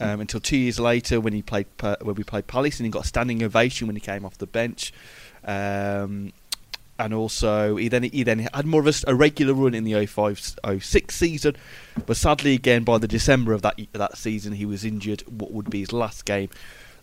um, 0.00 0.20
until 0.20 0.40
two 0.40 0.56
years 0.56 0.80
later 0.80 1.20
when 1.20 1.32
he 1.32 1.42
played 1.42 1.66
when 2.00 2.16
we 2.16 2.24
played 2.24 2.46
Palace, 2.46 2.78
and 2.78 2.86
he 2.86 2.90
got 2.90 3.04
a 3.04 3.08
standing 3.08 3.42
ovation 3.42 3.86
when 3.86 3.96
he 3.96 4.00
came 4.00 4.24
off 4.24 4.38
the 4.38 4.46
bench. 4.46 4.92
Um, 5.44 6.32
and 6.98 7.14
also, 7.14 7.76
he 7.76 7.88
then 7.88 8.04
he 8.04 8.22
then 8.22 8.48
had 8.52 8.66
more 8.66 8.86
of 8.86 9.04
a 9.06 9.14
regular 9.14 9.54
run 9.54 9.74
in 9.74 9.84
the 9.84 9.92
05-06 9.92 11.10
season, 11.10 11.56
but 12.06 12.16
sadly, 12.16 12.54
again 12.54 12.84
by 12.84 12.98
the 12.98 13.08
December 13.08 13.52
of 13.52 13.62
that 13.62 13.78
that 13.92 14.16
season, 14.18 14.54
he 14.54 14.66
was 14.66 14.84
injured. 14.84 15.22
What 15.28 15.52
would 15.52 15.70
be 15.70 15.80
his 15.80 15.92
last 15.92 16.24
game 16.24 16.50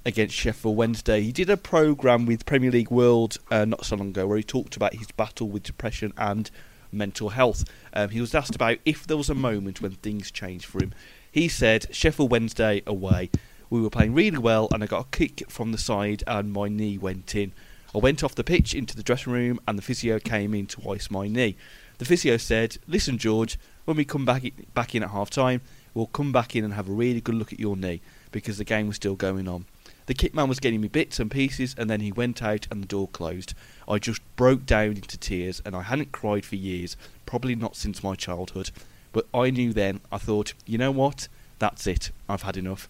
against 0.05 0.35
Sheffield 0.35 0.77
Wednesday. 0.77 1.21
He 1.21 1.31
did 1.31 1.49
a 1.49 1.57
program 1.57 2.25
with 2.25 2.45
Premier 2.45 2.71
League 2.71 2.91
World 2.91 3.37
uh, 3.51 3.65
not 3.65 3.85
so 3.85 3.95
long 3.95 4.09
ago 4.09 4.25
where 4.27 4.37
he 4.37 4.43
talked 4.43 4.75
about 4.75 4.95
his 4.95 5.11
battle 5.11 5.47
with 5.49 5.63
depression 5.63 6.13
and 6.17 6.49
mental 6.91 7.29
health. 7.29 7.65
Um, 7.93 8.09
he 8.09 8.21
was 8.21 8.33
asked 8.33 8.55
about 8.55 8.77
if 8.85 9.05
there 9.05 9.17
was 9.17 9.29
a 9.29 9.35
moment 9.35 9.81
when 9.81 9.91
things 9.91 10.31
changed 10.31 10.65
for 10.65 10.81
him. 10.81 10.93
He 11.31 11.47
said, 11.47 11.93
Sheffield 11.93 12.31
Wednesday 12.31 12.81
away. 12.87 13.29
We 13.69 13.81
were 13.81 13.91
playing 13.91 14.15
really 14.15 14.39
well, 14.39 14.67
and 14.73 14.83
I 14.83 14.87
got 14.87 15.05
a 15.05 15.17
kick 15.17 15.43
from 15.49 15.71
the 15.71 15.77
side, 15.77 16.23
and 16.25 16.51
my 16.51 16.69
knee 16.69 16.97
went 16.97 17.35
in. 17.35 17.51
I 17.93 17.99
went 17.99 18.23
off 18.23 18.35
the 18.35 18.43
pitch 18.43 18.73
into 18.73 18.95
the 18.95 19.03
dressing 19.03 19.33
room, 19.33 19.59
and 19.67 19.77
the 19.77 19.83
physio 19.83 20.19
came 20.19 20.53
in 20.55 20.65
to 20.67 20.89
ice 20.89 21.11
my 21.11 21.27
knee. 21.27 21.55
The 21.99 22.05
physio 22.05 22.37
said, 22.37 22.77
"Listen, 22.87 23.17
George, 23.17 23.59
when 23.85 23.97
we 23.97 24.05
come 24.05 24.25
back 24.25 24.43
back 24.73 24.95
in 24.95 25.03
at 25.03 25.11
half 25.11 25.29
time, 25.29 25.61
we'll 25.93 26.07
come 26.07 26.31
back 26.31 26.55
in 26.55 26.63
and 26.63 26.73
have 26.73 26.89
a 26.89 26.93
really 26.93 27.21
good 27.21 27.35
look 27.35 27.53
at 27.53 27.59
your 27.59 27.75
knee 27.75 28.01
because 28.31 28.57
the 28.57 28.63
game 28.63 28.87
was 28.87 28.95
still 28.95 29.15
going 29.15 29.47
on." 29.47 29.65
The 30.09 30.15
kit 30.15 30.33
man 30.33 30.49
was 30.49 30.59
getting 30.59 30.81
me 30.81 30.87
bits 30.87 31.19
and 31.19 31.29
pieces, 31.29 31.75
and 31.77 31.87
then 31.87 31.99
he 31.99 32.11
went 32.11 32.41
out 32.41 32.65
and 32.71 32.81
the 32.81 32.87
door 32.87 33.07
closed. 33.09 33.53
I 33.87 33.99
just 33.99 34.21
broke 34.35 34.65
down 34.65 34.93
into 34.93 35.19
tears, 35.19 35.61
and 35.63 35.75
I 35.75 35.83
hadn't 35.83 36.11
cried 36.11 36.45
for 36.45 36.55
years, 36.55 36.97
probably 37.27 37.53
not 37.53 37.75
since 37.75 38.03
my 38.03 38.15
childhood. 38.15 38.71
But 39.11 39.27
I 39.35 39.51
knew 39.51 39.71
then, 39.71 40.01
I 40.11 40.17
thought, 40.17 40.55
you 40.65 40.79
know 40.79 40.89
what? 40.89 41.27
That's 41.59 41.85
it. 41.85 42.09
I've 42.27 42.41
had 42.41 42.57
enough. 42.57 42.89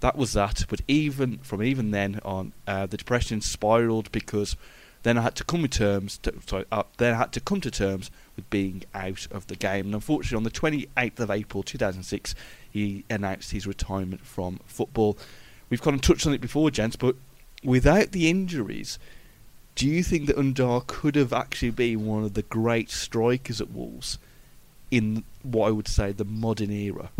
That 0.00 0.16
was 0.16 0.32
that. 0.32 0.64
But 0.68 0.80
even 0.88 1.38
from 1.44 1.62
even 1.62 1.92
then 1.92 2.18
on, 2.24 2.52
uh, 2.66 2.86
the 2.86 2.96
depression 2.96 3.40
spiraled 3.40 4.10
because 4.10 4.56
then 5.04 5.16
I 5.16 5.22
had 5.22 5.36
to 5.36 5.44
come 5.44 5.62
with 5.62 5.70
terms. 5.70 6.18
To, 6.24 6.34
sorry, 6.44 6.64
uh, 6.72 6.82
then 6.96 7.14
I 7.14 7.18
had 7.18 7.30
to 7.34 7.40
come 7.40 7.60
to 7.60 7.70
terms 7.70 8.10
with 8.34 8.50
being 8.50 8.82
out 8.94 9.28
of 9.30 9.46
the 9.46 9.54
game. 9.54 9.86
And 9.86 9.94
unfortunately, 9.94 10.38
on 10.38 10.42
the 10.42 10.50
28th 10.50 11.20
of 11.20 11.30
April 11.30 11.62
2006, 11.62 12.34
he 12.68 13.04
announced 13.08 13.52
his 13.52 13.64
retirement 13.64 14.26
from 14.26 14.58
football. 14.66 15.16
We've 15.70 15.82
kind 15.82 15.94
of 15.94 16.00
touched 16.00 16.26
on 16.26 16.32
it 16.32 16.40
before, 16.40 16.70
gents, 16.70 16.96
but 16.96 17.16
without 17.62 18.12
the 18.12 18.30
injuries, 18.30 18.98
do 19.74 19.86
you 19.86 20.02
think 20.02 20.26
that 20.26 20.36
Ndah 20.36 20.86
could 20.86 21.14
have 21.14 21.32
actually 21.32 21.70
been 21.70 22.06
one 22.06 22.24
of 22.24 22.34
the 22.34 22.42
great 22.42 22.90
strikers 22.90 23.60
at 23.60 23.70
Wolves 23.70 24.18
in 24.90 25.24
what 25.42 25.68
I 25.68 25.70
would 25.70 25.88
say 25.88 26.12
the 26.12 26.24
modern 26.24 26.70
era? 26.70 27.10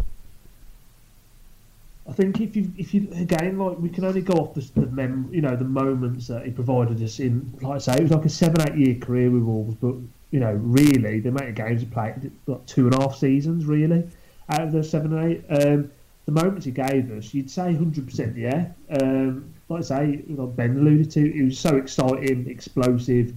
I 2.09 2.13
think 2.13 2.41
if 2.41 2.57
you 2.57 2.73
if 2.79 2.95
you 2.95 3.07
again 3.15 3.59
like 3.59 3.79
we 3.79 3.91
can 3.91 4.05
only 4.05 4.23
go 4.23 4.33
off 4.35 4.55
the, 4.55 4.63
the 4.81 4.87
mem 4.87 5.29
you 5.31 5.43
know 5.43 5.55
the 5.55 5.65
moments 5.65 6.29
that 6.29 6.47
he 6.47 6.51
provided 6.51 7.03
us 7.03 7.21
in 7.21 7.53
like 7.61 7.77
I 7.77 7.79
say 7.79 7.93
it 7.97 8.03
was 8.03 8.11
like 8.11 8.25
a 8.25 8.31
seven 8.31 8.63
eight 8.63 8.79
year 8.79 8.95
career 8.95 9.31
with 9.31 9.43
Wolves 9.43 9.75
but 9.75 9.95
you 10.31 10.41
know 10.41 10.53
really 10.55 11.21
the 11.21 11.29
amount 11.29 11.51
of 11.51 11.55
games 11.55 11.83
he 11.83 11.87
played 11.87 12.33
like 12.47 12.65
two 12.65 12.87
and 12.87 12.95
a 12.95 13.03
half 13.03 13.17
seasons 13.17 13.67
really 13.67 14.09
out 14.49 14.63
of 14.63 14.73
those 14.73 14.89
seven 14.89 15.19
eight 15.19 15.45
um, 15.51 15.91
the 16.29 16.33
moments 16.33 16.67
he 16.67 16.73
gave 16.73 17.11
us 17.11 17.33
you'd 17.33 17.51
say 17.51 17.75
hundred 17.75 18.07
percent 18.07 18.37
yeah 18.37 18.69
um, 19.01 19.53
like 19.71 19.81
I 19.81 19.83
say 19.83 20.25
like 20.29 20.57
Ben 20.57 20.77
alluded 20.77 21.11
to 21.13 21.33
he 21.33 21.43
was 21.43 21.59
so 21.59 21.77
exciting 21.77 22.49
explosive 22.49 23.33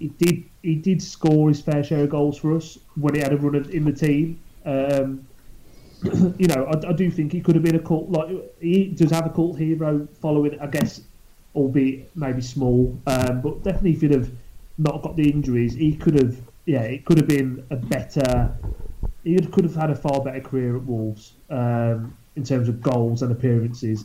he 0.00 0.08
did 0.08 0.44
he 0.62 0.74
did 0.74 1.02
score 1.02 1.48
his 1.48 1.60
fair 1.60 1.84
share 1.84 2.04
of 2.04 2.10
goals 2.10 2.38
for 2.38 2.56
us 2.56 2.78
when 2.96 3.14
he 3.14 3.20
had 3.20 3.32
a 3.32 3.36
run 3.36 3.54
of- 3.54 3.70
in 3.70 3.84
the 3.84 3.92
team. 3.92 4.38
Um, 4.64 5.26
you 6.38 6.46
know, 6.48 6.64
I, 6.64 6.88
I 6.88 6.92
do 6.92 7.10
think 7.10 7.32
he 7.32 7.40
could 7.40 7.54
have 7.54 7.64
been 7.64 7.76
a 7.76 7.80
cult. 7.80 8.10
Like 8.10 8.28
he 8.60 8.86
does 8.88 9.10
have 9.10 9.26
a 9.26 9.30
cult 9.30 9.58
hero 9.58 10.08
following, 10.20 10.58
I 10.60 10.66
guess, 10.66 11.02
albeit 11.54 12.14
maybe 12.16 12.40
small. 12.40 12.98
Um, 13.06 13.40
but 13.42 13.62
definitely, 13.62 13.92
if 13.92 14.00
he'd 14.00 14.12
have 14.12 14.30
not 14.78 15.02
got 15.02 15.16
the 15.16 15.30
injuries, 15.30 15.74
he 15.74 15.94
could 15.94 16.14
have. 16.14 16.36
Yeah, 16.66 16.82
it 16.82 17.04
could 17.04 17.18
have 17.18 17.28
been 17.28 17.64
a 17.70 17.76
better. 17.76 18.54
He 19.24 19.36
could 19.36 19.64
have 19.64 19.74
had 19.74 19.90
a 19.90 19.94
far 19.94 20.22
better 20.22 20.40
career 20.40 20.76
at 20.76 20.82
Wolves 20.84 21.34
um, 21.50 22.16
in 22.36 22.44
terms 22.44 22.68
of 22.68 22.80
goals 22.80 23.22
and 23.22 23.32
appearances. 23.32 24.04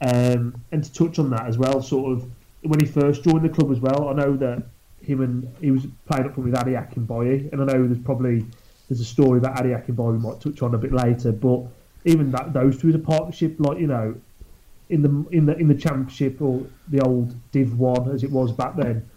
Um, 0.00 0.60
and 0.70 0.84
to 0.84 0.92
touch 0.92 1.18
on 1.18 1.30
that 1.30 1.46
as 1.46 1.58
well, 1.58 1.82
sort 1.82 2.12
of 2.12 2.30
when 2.62 2.80
he 2.80 2.86
first 2.86 3.24
joined 3.24 3.44
the 3.44 3.48
club 3.48 3.70
as 3.72 3.80
well, 3.80 4.08
I 4.08 4.12
know 4.12 4.36
that 4.36 4.62
him 5.02 5.20
and 5.20 5.54
he 5.60 5.70
was 5.70 5.86
playing 6.06 6.26
up 6.26 6.34
front 6.34 6.50
with 6.50 6.58
Ade 6.58 6.74
Akinbiyi, 6.74 7.52
and 7.52 7.60
I 7.60 7.64
know 7.64 7.86
there's 7.86 8.02
probably 8.02 8.44
there's 8.88 9.00
a 9.00 9.04
story 9.04 9.38
about 9.38 9.64
Ade 9.64 9.72
Akinbiyi 9.72 10.12
we 10.12 10.18
might 10.18 10.40
touch 10.40 10.62
on 10.62 10.74
a 10.74 10.78
bit 10.78 10.92
later, 10.92 11.32
but 11.32 11.62
even 12.04 12.30
that 12.32 12.52
those 12.52 12.78
two 12.80 12.88
as 12.88 12.94
a 12.94 12.98
partnership, 12.98 13.56
like 13.58 13.78
you 13.78 13.86
know, 13.86 14.14
in 14.90 15.02
the 15.02 15.26
in 15.30 15.46
the 15.46 15.56
in 15.56 15.68
the 15.68 15.74
championship 15.74 16.40
or 16.40 16.64
the 16.88 17.00
old 17.00 17.34
Div 17.52 17.78
One 17.78 18.10
as 18.10 18.24
it 18.24 18.30
was 18.30 18.52
back 18.52 18.76
then, 18.76 19.08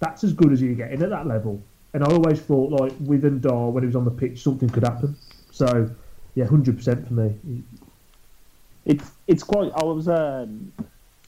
that's 0.00 0.24
as 0.24 0.32
good 0.32 0.52
as 0.52 0.60
you 0.60 0.74
get 0.74 0.92
in 0.92 1.02
at 1.02 1.10
that 1.10 1.26
level. 1.26 1.62
And 1.94 2.02
I 2.02 2.08
always 2.08 2.40
thought 2.40 2.72
like 2.72 2.92
with 3.00 3.22
Ndah 3.22 3.72
when 3.72 3.84
he 3.84 3.86
was 3.86 3.96
on 3.96 4.04
the 4.04 4.10
pitch, 4.10 4.42
something 4.42 4.68
could 4.68 4.82
happen. 4.82 5.16
So 5.52 5.88
yeah, 6.34 6.46
hundred 6.46 6.76
percent 6.76 7.06
for 7.06 7.14
me. 7.14 7.62
It's 8.84 9.10
it's 9.28 9.44
quite. 9.44 9.72
I 9.74 9.84
was 9.84 10.08
um, 10.08 10.72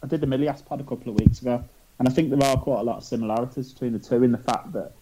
I 0.03 0.07
did 0.09 0.21
the 0.21 0.27
Milijas 0.27 0.65
pod 0.65 0.81
a 0.81 0.85
couple 0.85 1.13
of 1.13 1.21
weeks 1.21 1.41
ago, 1.41 1.65
and 1.99 2.09
I 2.09 2.11
think 2.11 2.31
there 2.31 2.43
are 2.43 2.57
quite 2.57 2.81
a 2.81 2.83
lot 2.83 2.97
of 2.97 3.05
similarities 3.05 3.73
between 3.73 3.93
the 3.93 4.01
two 4.01 4.23
in 4.25 4.33
the 4.33 4.39
fact 4.39 4.73
that 4.73 4.93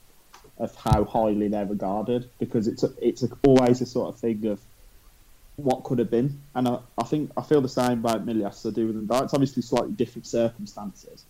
of 0.59 0.74
how 0.77 1.05
highly 1.05 1.48
they're 1.48 1.66
regarded 1.66 2.31
because 2.38 2.68
it's 2.68 2.85
a, 2.85 2.90
it's 3.03 3.24
a, 3.24 3.29
always 3.44 3.81
a 3.81 3.87
sort 3.87 4.14
of 4.14 4.20
thing 4.20 4.46
of 4.46 4.61
what 5.57 5.83
could 5.83 5.98
have 5.98 6.11
been, 6.11 6.40
and 6.55 6.68
I, 6.68 6.79
I 6.98 7.05
think 7.05 7.31
I 7.37 7.42
feel 7.42 7.61
the 7.61 7.68
same 7.68 8.00
about 8.00 8.27
Milijas 8.27 8.59
as 8.59 8.66
I 8.66 8.70
do 8.70 8.87
with 8.88 9.09
Ndah. 9.09 9.24
It's 9.24 9.35
obviously 9.35 9.62
slightly 9.62 9.92
different 9.92 10.27
circumstances, 10.27 11.24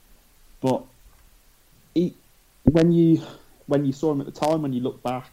but 0.60 0.82
he, 1.94 2.14
when 2.64 2.90
you 2.90 3.22
when 3.66 3.84
you 3.84 3.92
saw 3.92 4.12
him 4.12 4.20
at 4.20 4.26
the 4.26 4.32
time, 4.32 4.62
when 4.62 4.72
you 4.72 4.80
look 4.80 5.02
back, 5.02 5.30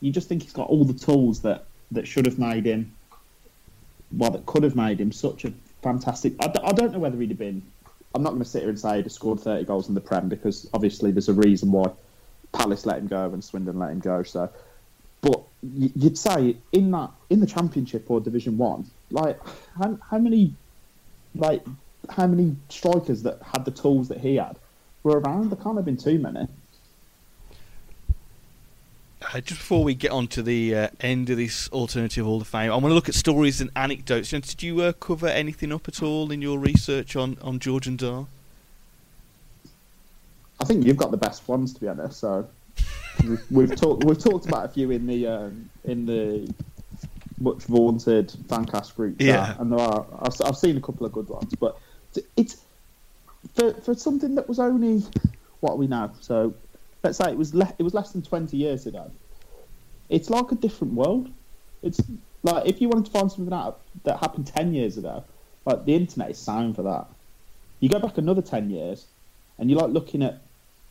you 0.00 0.12
just 0.12 0.28
think 0.28 0.42
he's 0.42 0.52
got 0.52 0.68
all 0.68 0.84
the 0.84 0.94
tools 0.94 1.40
that 1.42 1.64
that 1.92 2.06
should 2.06 2.26
have 2.26 2.38
made 2.38 2.64
him 2.64 2.92
well, 4.16 4.30
that 4.30 4.46
could 4.46 4.62
have 4.62 4.76
made 4.76 5.00
him 5.00 5.12
such 5.12 5.44
a 5.44 5.52
fantastic. 5.82 6.34
I, 6.40 6.72
don't 6.72 6.92
know 6.92 6.98
whether 6.98 7.18
he'd 7.20 7.30
have 7.30 7.38
been. 7.38 7.62
I'm 8.14 8.22
not 8.22 8.30
going 8.30 8.42
to 8.42 8.48
sit 8.48 8.60
here 8.60 8.68
and 8.68 8.78
say 8.78 8.96
he'd 8.96 9.04
have 9.04 9.12
scored 9.12 9.40
30 9.40 9.64
goals 9.64 9.88
in 9.88 9.94
the 9.94 10.00
Prem 10.00 10.28
because 10.28 10.68
obviously 10.72 11.10
there's 11.10 11.28
a 11.28 11.34
reason 11.34 11.72
why 11.72 11.90
Palace 12.52 12.86
let 12.86 12.98
him 12.98 13.08
go 13.08 13.24
and 13.24 13.42
Swindon 13.42 13.78
let 13.78 13.90
him 13.90 13.98
go. 13.98 14.22
So, 14.22 14.48
but 15.20 15.42
you'd 15.62 16.18
say 16.18 16.56
in 16.72 16.90
that 16.92 17.10
in 17.30 17.40
the 17.40 17.46
Championship 17.46 18.10
or 18.10 18.20
Division 18.20 18.56
One, 18.56 18.86
like 19.10 19.40
how, 19.76 19.98
how 20.10 20.18
many, 20.18 20.54
like 21.34 21.64
how 22.08 22.26
many 22.26 22.54
strikers 22.68 23.22
that 23.22 23.40
had 23.42 23.64
the 23.64 23.70
tools 23.70 24.08
that 24.08 24.18
he 24.18 24.36
had 24.36 24.56
were 25.02 25.18
around? 25.18 25.50
There 25.50 25.58
can't 25.58 25.76
have 25.76 25.84
been 25.84 25.96
too 25.96 26.18
many. 26.18 26.46
Uh, 29.34 29.40
just 29.40 29.58
before 29.60 29.82
we 29.82 29.96
get 29.96 30.12
on 30.12 30.28
to 30.28 30.44
the 30.44 30.72
uh, 30.72 30.88
end 31.00 31.28
of 31.28 31.36
this 31.36 31.68
alternative 31.70 32.24
Hall 32.24 32.40
of 32.40 32.46
Fame, 32.46 32.70
I 32.70 32.74
want 32.76 32.84
to 32.84 32.94
look 32.94 33.08
at 33.08 33.16
stories 33.16 33.60
and 33.60 33.68
anecdotes. 33.74 34.30
Did 34.30 34.62
you 34.62 34.80
uh, 34.80 34.92
cover 34.92 35.26
anything 35.26 35.72
up 35.72 35.88
at 35.88 36.04
all 36.04 36.30
in 36.30 36.40
your 36.40 36.56
research 36.56 37.16
on, 37.16 37.36
on 37.42 37.58
George 37.58 37.88
and 37.88 37.98
Dar? 37.98 38.26
I 40.60 40.64
think 40.64 40.86
you've 40.86 40.96
got 40.96 41.10
the 41.10 41.16
best 41.16 41.48
ones 41.48 41.74
to 41.74 41.80
be 41.80 41.88
honest. 41.88 42.20
So 42.20 42.46
we've, 43.28 43.42
we've 43.50 43.74
talked 43.74 44.04
we've 44.04 44.22
talked 44.22 44.46
about 44.46 44.66
a 44.66 44.68
few 44.68 44.92
in 44.92 45.04
the 45.08 45.26
um, 45.26 45.68
in 45.82 46.06
the 46.06 46.54
much 47.40 47.64
vaunted 47.64 48.28
fancast 48.46 48.94
group. 48.94 49.18
chat, 49.18 49.26
Yeah. 49.26 49.56
and 49.58 49.72
there 49.72 49.80
are 49.80 50.06
I've, 50.20 50.40
I've 50.44 50.56
seen 50.56 50.76
a 50.76 50.80
couple 50.80 51.06
of 51.06 51.12
good 51.12 51.28
ones, 51.28 51.52
but 51.58 51.76
it's 52.36 52.58
for 53.56 53.74
for 53.74 53.96
something 53.96 54.36
that 54.36 54.48
was 54.48 54.60
only 54.60 55.02
what 55.58 55.76
we 55.76 55.88
now? 55.88 56.12
So 56.20 56.54
let's 57.02 57.18
say 57.18 57.32
it 57.32 57.36
was 57.36 57.52
le- 57.52 57.74
it 57.80 57.82
was 57.82 57.94
less 57.94 58.12
than 58.12 58.22
twenty 58.22 58.58
years 58.58 58.86
ago. 58.86 59.10
It's 60.08 60.30
like 60.30 60.52
a 60.52 60.54
different 60.54 60.94
world. 60.94 61.30
It's 61.82 62.00
like 62.42 62.66
if 62.66 62.80
you 62.80 62.88
wanted 62.88 63.06
to 63.06 63.10
find 63.10 63.30
something 63.30 63.54
out 63.54 63.80
that 64.04 64.18
happened 64.18 64.46
ten 64.46 64.74
years 64.74 64.98
ago, 64.98 65.24
like 65.64 65.84
the 65.84 65.94
internet 65.94 66.30
is 66.30 66.38
sound 66.38 66.76
for 66.76 66.82
that. 66.82 67.06
You 67.80 67.88
go 67.88 67.98
back 67.98 68.18
another 68.18 68.42
ten 68.42 68.70
years, 68.70 69.06
and 69.58 69.70
you're 69.70 69.80
like 69.80 69.90
looking 69.90 70.22
at 70.22 70.40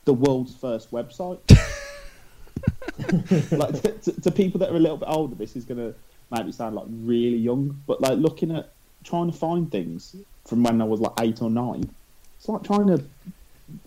the 0.06 0.13
world's 0.13 0.56
first 0.56 0.91
website. 0.91 1.39
like 3.52 3.82
to, 3.82 3.91
to, 3.91 4.21
to 4.21 4.32
people 4.32 4.60
that 4.60 4.69
are 4.69 4.76
a 4.76 4.80
little 4.80 4.97
bit 4.97 5.10
older, 5.10 5.36
this 5.36 5.56
is 5.56 5.65
gonna 5.65 5.93
make 6.32 6.45
me 6.45 6.52
sound 6.52 6.76
like 6.76 6.86
really 6.89 7.38
young. 7.38 7.82
But 7.88 8.02
like 8.02 8.17
looking 8.17 8.56
at 8.56 8.71
trying 9.04 9.32
to 9.32 9.38
find 9.38 9.71
things 9.71 10.15
from 10.45 10.63
when 10.63 10.82
I 10.82 10.86
was 10.86 10.99
like 10.99 11.13
eight 11.21 11.41
or 11.41 11.49
nine, 11.49 11.89
it's 12.38 12.47
like 12.47 12.63
trying 12.63 12.88
to 12.88 13.04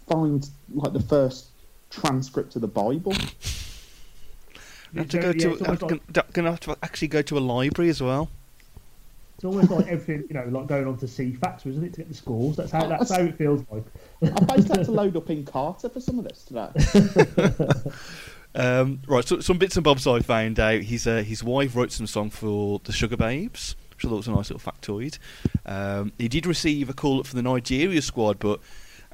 find 0.08 0.48
like 0.74 0.92
the 0.92 1.02
first 1.02 1.46
transcript 1.90 2.56
of 2.56 2.62
the 2.62 2.68
Bible. 2.68 3.14
I 4.94 4.98
have 5.00 5.08
to 5.10 5.16
Yeah, 5.16 5.22
go 5.22 5.30
it's 5.30 5.42
to. 5.44 5.50
almost 5.50 5.82
I'm 5.82 5.88
like- 5.88 6.32
going 6.32 6.44
to 6.44 6.50
have 6.50 6.60
to 6.60 6.76
actually 6.82 7.08
go 7.08 7.22
to 7.22 7.38
a 7.38 7.40
library 7.40 7.90
as 7.90 8.02
well. 8.02 8.30
It's 9.36 9.44
almost 9.44 9.70
like 9.70 9.86
everything, 9.88 10.24
you 10.30 10.34
know, 10.34 10.46
like 10.58 10.66
going 10.66 10.86
on 10.86 10.96
to 10.96 11.04
Ceefax, 11.06 11.66
isn't 11.66 11.84
it, 11.84 11.92
to 11.92 11.98
get 11.98 12.08
the 12.08 12.14
scores? 12.14 12.56
That's 12.56 12.70
how 12.70 12.86
that's 12.86 13.10
how 13.10 13.20
it 13.20 13.36
feels 13.36 13.62
like. 13.70 13.84
I 14.22 14.28
basically 14.56 14.78
had 14.78 14.86
to 14.86 14.92
load 14.92 15.14
up 15.14 15.26
Encarta 15.26 15.92
for 15.92 16.00
some 16.00 16.18
of 16.18 16.24
this 16.26 16.44
today. 16.44 17.90
Um, 18.54 19.02
right, 19.06 19.22
so 19.22 19.40
some 19.40 19.58
bits 19.58 19.76
and 19.76 19.84
bobs 19.84 20.06
I 20.06 20.20
found 20.20 20.58
out. 20.58 20.80
His 20.80 21.06
uh, 21.06 21.16
his 21.22 21.44
wife 21.44 21.76
wrote 21.76 21.92
some 21.92 22.06
song 22.06 22.30
for 22.30 22.80
the 22.84 22.92
Sugababes, 22.92 23.74
which 23.90 24.04
I 24.06 24.08
thought 24.08 24.16
was 24.16 24.28
a 24.28 24.32
nice 24.32 24.50
little 24.50 24.72
factoid. 24.72 25.18
Um, 25.66 26.12
he 26.16 26.26
did 26.28 26.46
receive 26.46 26.88
a 26.88 26.94
call 26.94 27.20
up 27.20 27.26
for 27.26 27.36
the 27.36 27.42
Nigeria 27.42 28.00
squad, 28.00 28.38
but 28.38 28.60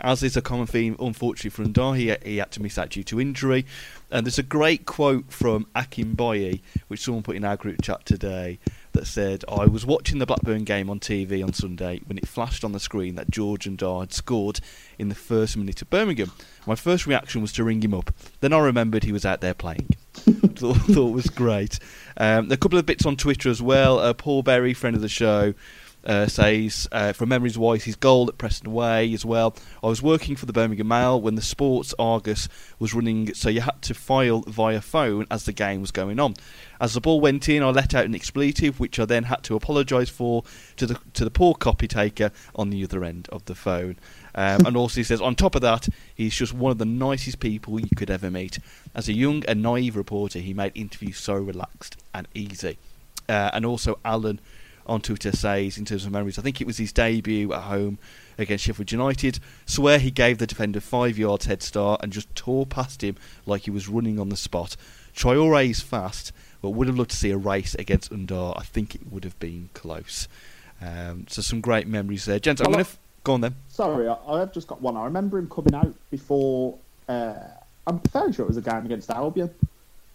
as 0.02 0.22
is 0.22 0.36
a 0.36 0.42
common 0.42 0.66
theme, 0.66 0.96
unfortunately 0.98 1.50
for 1.50 1.64
Ndah, 1.64 2.22
he, 2.24 2.36
had 2.36 2.50
to 2.50 2.62
miss 2.62 2.76
out 2.76 2.90
due 2.90 3.04
to 3.04 3.20
injury. 3.20 3.64
And 4.10 4.26
there's 4.26 4.38
a 4.38 4.42
great 4.42 4.84
quote 4.84 5.32
from 5.32 5.66
Akinbiyi, 5.74 6.60
which 6.88 7.00
someone 7.00 7.22
put 7.22 7.36
in 7.36 7.44
our 7.44 7.56
group 7.56 7.80
chat 7.82 8.04
today, 8.04 8.58
that 8.92 9.06
said, 9.06 9.44
I 9.48 9.64
was 9.66 9.86
watching 9.86 10.18
the 10.18 10.26
Blackburn 10.26 10.64
game 10.64 10.90
on 10.90 11.00
TV 11.00 11.42
on 11.42 11.52
Sunday 11.52 12.00
when 12.06 12.18
it 12.18 12.28
flashed 12.28 12.64
on 12.64 12.72
the 12.72 12.80
screen 12.80 13.14
that 13.14 13.30
George 13.30 13.64
Ndah 13.64 14.00
had 14.00 14.12
scored 14.12 14.60
in 14.98 15.08
the 15.08 15.14
first 15.14 15.56
minute 15.56 15.80
of 15.80 15.88
Birmingham. 15.88 16.32
My 16.66 16.74
first 16.74 17.06
reaction 17.06 17.40
was 17.40 17.52
to 17.54 17.64
ring 17.64 17.82
him 17.82 17.94
up. 17.94 18.12
Then 18.40 18.52
I 18.52 18.58
remembered 18.58 19.04
he 19.04 19.12
was 19.12 19.24
out 19.24 19.40
there 19.40 19.54
playing. 19.54 19.88
thought, 20.12 20.76
thought 20.76 21.12
was 21.12 21.30
great. 21.30 21.78
Um, 22.16 22.50
a 22.50 22.56
couple 22.56 22.78
of 22.78 22.86
bits 22.86 23.06
on 23.06 23.16
Twitter 23.16 23.48
as 23.48 23.62
well. 23.62 23.98
Uh, 23.98 24.12
Paul 24.12 24.42
Berry, 24.42 24.74
friend 24.74 24.94
of 24.94 25.02
the 25.02 25.08
show, 25.08 25.54
uh, 26.04 26.26
says, 26.26 26.88
uh, 26.92 27.12
from 27.12 27.28
memories 27.28 27.58
wise, 27.58 27.84
his 27.84 27.96
goal 27.96 28.28
at 28.28 28.38
Preston 28.38 28.72
Way 28.72 29.12
as 29.12 29.24
well. 29.24 29.54
I 29.82 29.86
was 29.86 30.02
working 30.02 30.36
for 30.36 30.46
the 30.46 30.52
Birmingham 30.52 30.88
Mail 30.88 31.20
when 31.20 31.34
the 31.34 31.42
Sports 31.42 31.94
Argus 31.98 32.48
was 32.78 32.94
running, 32.94 33.34
so 33.34 33.48
you 33.48 33.60
had 33.60 33.80
to 33.82 33.94
file 33.94 34.40
via 34.40 34.80
phone 34.80 35.26
as 35.30 35.44
the 35.44 35.52
game 35.52 35.80
was 35.80 35.90
going 35.90 36.18
on. 36.18 36.34
As 36.80 36.94
the 36.94 37.00
ball 37.00 37.20
went 37.20 37.48
in, 37.48 37.62
I 37.62 37.70
let 37.70 37.94
out 37.94 38.06
an 38.06 38.14
expletive, 38.14 38.80
which 38.80 38.98
I 38.98 39.04
then 39.04 39.24
had 39.24 39.44
to 39.44 39.54
apologise 39.54 40.08
for 40.08 40.42
to 40.76 40.86
the 40.86 40.98
to 41.14 41.24
the 41.24 41.30
poor 41.30 41.54
copy 41.54 41.86
taker 41.86 42.32
on 42.56 42.70
the 42.70 42.82
other 42.82 43.04
end 43.04 43.28
of 43.30 43.44
the 43.44 43.54
phone. 43.54 43.96
Um, 44.34 44.66
and 44.66 44.76
also, 44.76 44.96
he 44.96 45.04
says, 45.04 45.20
on 45.20 45.36
top 45.36 45.54
of 45.54 45.62
that, 45.62 45.88
he's 46.14 46.34
just 46.34 46.52
one 46.52 46.72
of 46.72 46.78
the 46.78 46.84
nicest 46.84 47.38
people 47.38 47.80
you 47.80 47.88
could 47.96 48.10
ever 48.10 48.30
meet. 48.30 48.58
As 48.94 49.08
a 49.08 49.12
young 49.12 49.44
and 49.46 49.62
naive 49.62 49.96
reporter, 49.96 50.40
he 50.40 50.54
made 50.54 50.72
interviews 50.74 51.18
so 51.18 51.34
relaxed 51.34 51.96
and 52.12 52.26
easy. 52.34 52.78
Uh, 53.28 53.50
and 53.52 53.64
also, 53.64 54.00
Alan 54.04 54.40
on 54.86 55.00
Twitter 55.00 55.32
says, 55.32 55.78
in 55.78 55.84
terms 55.84 56.04
of 56.04 56.12
memories, 56.12 56.38
I 56.38 56.42
think 56.42 56.60
it 56.60 56.66
was 56.66 56.78
his 56.78 56.92
debut 56.92 57.52
at 57.52 57.62
home 57.62 57.98
against 58.38 58.64
Sheffield 58.64 58.92
United. 58.92 59.38
Swear 59.66 59.98
he 59.98 60.10
gave 60.10 60.38
the 60.38 60.46
defender 60.46 60.80
five 60.80 61.18
yards 61.18 61.46
head 61.46 61.62
start 61.62 62.00
and 62.02 62.12
just 62.12 62.34
tore 62.34 62.66
past 62.66 63.02
him 63.02 63.16
like 63.46 63.62
he 63.62 63.70
was 63.70 63.88
running 63.88 64.18
on 64.18 64.28
the 64.28 64.36
spot. 64.36 64.76
Traore 65.14 65.68
is 65.68 65.80
fast, 65.80 66.32
but 66.60 66.70
would 66.70 66.86
have 66.86 66.96
loved 66.96 67.10
to 67.10 67.16
see 67.16 67.30
a 67.30 67.36
race 67.36 67.74
against 67.74 68.10
Ndah. 68.10 68.58
I 68.58 68.62
think 68.62 68.94
it 68.94 69.12
would 69.12 69.24
have 69.24 69.38
been 69.38 69.68
close. 69.74 70.28
Um, 70.80 71.26
so 71.28 71.42
some 71.42 71.60
great 71.60 71.86
memories 71.86 72.24
there, 72.24 72.40
gents. 72.40 72.60
I'm 72.60 72.70
Well, 72.70 72.78
to 72.78 72.80
f- 72.80 72.98
go 73.22 73.34
on 73.34 73.40
then. 73.42 73.54
Sorry, 73.68 74.08
I, 74.08 74.16
I 74.26 74.40
have 74.40 74.52
just 74.52 74.66
got 74.66 74.80
one. 74.80 74.96
I 74.96 75.04
remember 75.04 75.38
him 75.38 75.48
coming 75.48 75.74
out 75.74 75.94
before. 76.10 76.76
Uh, 77.08 77.34
I'm 77.86 78.00
fairly 78.00 78.32
sure 78.32 78.44
it 78.44 78.48
was 78.48 78.56
a 78.56 78.62
game 78.62 78.84
against 78.84 79.10
Albion. 79.10 79.50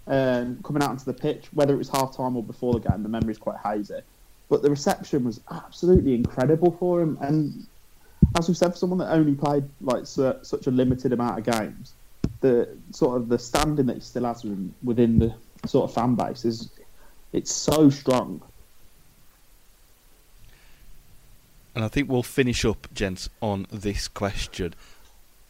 Um, 0.08 0.60
coming 0.64 0.82
out 0.82 0.90
onto 0.90 1.06
the 1.06 1.14
pitch, 1.14 1.48
whether 1.54 1.74
it 1.74 1.78
was 1.78 1.90
half 1.90 2.16
time 2.16 2.38
or 2.38 2.44
before 2.44 2.74
the 2.74 2.90
game, 2.90 3.04
the 3.04 3.10
memory's 3.10 3.38
quite 3.38 3.58
hazy. 3.60 4.00
But 4.50 4.62
the 4.62 4.70
reception 4.70 5.26
was 5.26 5.42
absolutely 5.52 6.16
incredible 6.16 6.72
for 6.80 7.02
him. 7.02 7.18
And 7.22 7.68
as 8.38 8.48
we 8.48 8.54
said, 8.54 8.72
for 8.72 8.78
someone 8.78 9.00
that 9.00 9.12
only 9.12 9.36
played 9.36 9.66
like 9.82 10.06
su- 10.06 10.38
such 10.42 10.68
a 10.68 10.72
limited 10.72 11.14
amount 11.14 11.40
of 11.40 11.54
games, 11.58 11.94
the 12.42 12.70
sort 12.92 13.18
of 13.18 13.30
the 13.30 13.40
standing 13.40 13.88
that 13.88 13.96
he 13.96 14.00
still 14.02 14.26
has 14.26 14.46
within, 14.84 15.20
the 15.20 15.34
sort 15.68 15.90
of 15.90 15.94
fan 15.94 16.16
base 16.16 16.46
is 16.46 16.70
it's 17.34 17.52
so 17.52 17.90
strong. 17.90 18.42
And 21.76 21.84
I 21.84 21.90
think 21.90 22.10
we'll 22.10 22.24
finish 22.24 22.66
up, 22.66 22.88
gents, 22.94 23.30
on 23.42 23.68
this 23.72 24.08
question. 24.08 24.74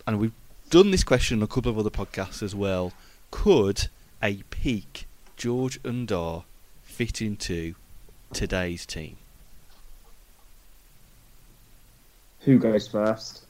And 0.06 0.20
we've 0.20 0.34
done 0.70 0.92
this 0.92 1.04
question 1.04 1.40
on 1.40 1.44
a 1.44 1.48
couple 1.48 1.72
of 1.72 1.80
other 1.80 1.90
podcasts 1.90 2.44
as 2.44 2.54
well. 2.54 2.92
Could 3.32 3.88
a 4.22 4.44
peak 4.50 5.06
George 5.38 5.82
Ndah 5.84 6.44
fit 6.84 7.22
into 7.22 7.76
today's 8.34 8.86
team? 8.86 9.18
Who 12.42 12.60
goes 12.60 12.88
first? 12.88 13.44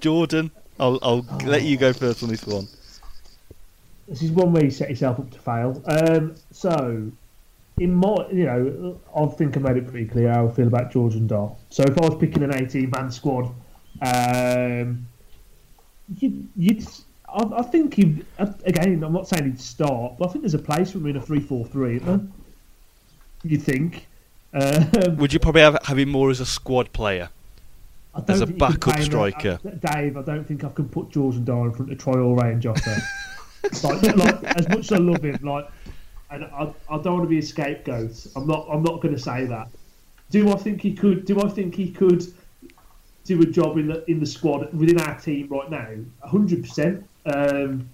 Jordan, 0.00 0.50
I'll, 0.78 0.98
I'll 1.02 1.26
let 1.44 1.62
you 1.62 1.76
go 1.76 1.92
first 1.92 2.22
on 2.22 2.30
this 2.30 2.46
one. 2.46 2.66
This 4.08 4.22
is 4.22 4.30
one 4.30 4.52
way 4.52 4.64
you 4.64 4.70
set 4.70 4.88
yourself 4.88 5.20
up 5.20 5.30
to 5.30 5.38
fail. 5.38 5.82
Um, 5.86 6.34
so, 6.50 7.10
in 7.78 7.94
my, 7.94 8.26
you 8.32 8.44
know, 8.44 9.00
I 9.14 9.26
think 9.26 9.56
I 9.56 9.60
made 9.60 9.76
it 9.76 9.88
pretty 9.88 10.06
clear 10.06 10.32
how 10.32 10.48
I 10.48 10.50
feel 10.50 10.66
about 10.66 10.90
George 10.90 11.14
Ndah. 11.14 11.54
So, 11.68 11.82
if 11.82 11.96
I 11.98 12.06
was 12.08 12.18
picking 12.18 12.42
an 12.42 12.54
18 12.54 12.90
man 12.90 13.10
squad, 13.10 13.52
um, 14.02 15.06
you'd, 16.18 16.48
you'd 16.56 16.86
I, 17.28 17.58
I 17.58 17.62
think 17.62 17.98
you 17.98 18.24
again. 18.38 19.02
I'm 19.04 19.12
not 19.12 19.28
saying 19.28 19.44
he'd 19.44 19.60
start, 19.60 20.14
but 20.18 20.28
I 20.28 20.32
think 20.32 20.42
there's 20.42 20.54
a 20.54 20.58
place 20.58 20.90
for 20.90 20.98
him 20.98 21.06
in 21.06 21.16
a 21.16 21.20
3 21.20 21.40
4 21.40 21.66
3, 21.66 21.96
isn't 21.96 22.06
there? 22.06 22.20
You'd 23.42 23.62
think. 23.62 24.06
Um, 24.52 25.16
Would 25.16 25.32
you 25.32 25.38
probably 25.38 25.62
have, 25.62 25.78
have 25.84 25.98
him 25.98 26.08
more 26.08 26.30
as 26.30 26.40
a 26.40 26.46
squad 26.46 26.92
player? 26.92 27.30
I 28.14 28.22
As 28.26 28.40
a 28.40 28.46
backup 28.46 28.96
play 28.96 29.04
striker. 29.04 29.60
uh, 29.64 29.92
Dave, 29.92 30.16
I 30.16 30.22
don't 30.22 30.44
think 30.44 30.64
I 30.64 30.68
can 30.70 30.88
put 30.88 31.10
George 31.10 31.36
Ndah 31.36 31.66
in 31.66 31.72
front 31.72 31.92
of 31.92 31.98
Traore 31.98 32.50
and 32.50 32.60
Jota. 32.60 33.00
like, 33.84 34.16
like, 34.16 34.44
as 34.56 34.68
much 34.68 34.78
as 34.78 34.92
I 34.92 34.96
love 34.96 35.24
him, 35.24 35.38
like, 35.42 35.68
and 36.30 36.44
I, 36.44 36.72
I 36.88 36.98
don't 36.98 37.12
want 37.14 37.22
to 37.24 37.28
be 37.28 37.38
a 37.38 37.42
scapegoat. 37.42 38.26
I'm 38.34 38.46
not. 38.46 38.66
I'm 38.70 38.82
not 38.82 39.00
going 39.00 39.14
to 39.14 39.20
say 39.20 39.46
that. 39.46 39.68
Do 40.30 40.52
I 40.52 40.56
think 40.56 40.80
he 40.80 40.94
could? 40.94 41.24
Do 41.24 41.40
I 41.40 41.48
think 41.48 41.74
he 41.74 41.90
could 41.90 42.24
do 43.24 43.40
a 43.42 43.46
job 43.46 43.78
in 43.78 43.88
the 43.88 44.08
in 44.10 44.20
the 44.20 44.26
squad 44.26 44.72
within 44.72 45.00
our 45.00 45.18
team 45.18 45.48
right 45.48 45.70
now? 45.70 45.88
hundred 46.22 46.62
percent. 46.62 47.04
Um, 47.26 47.88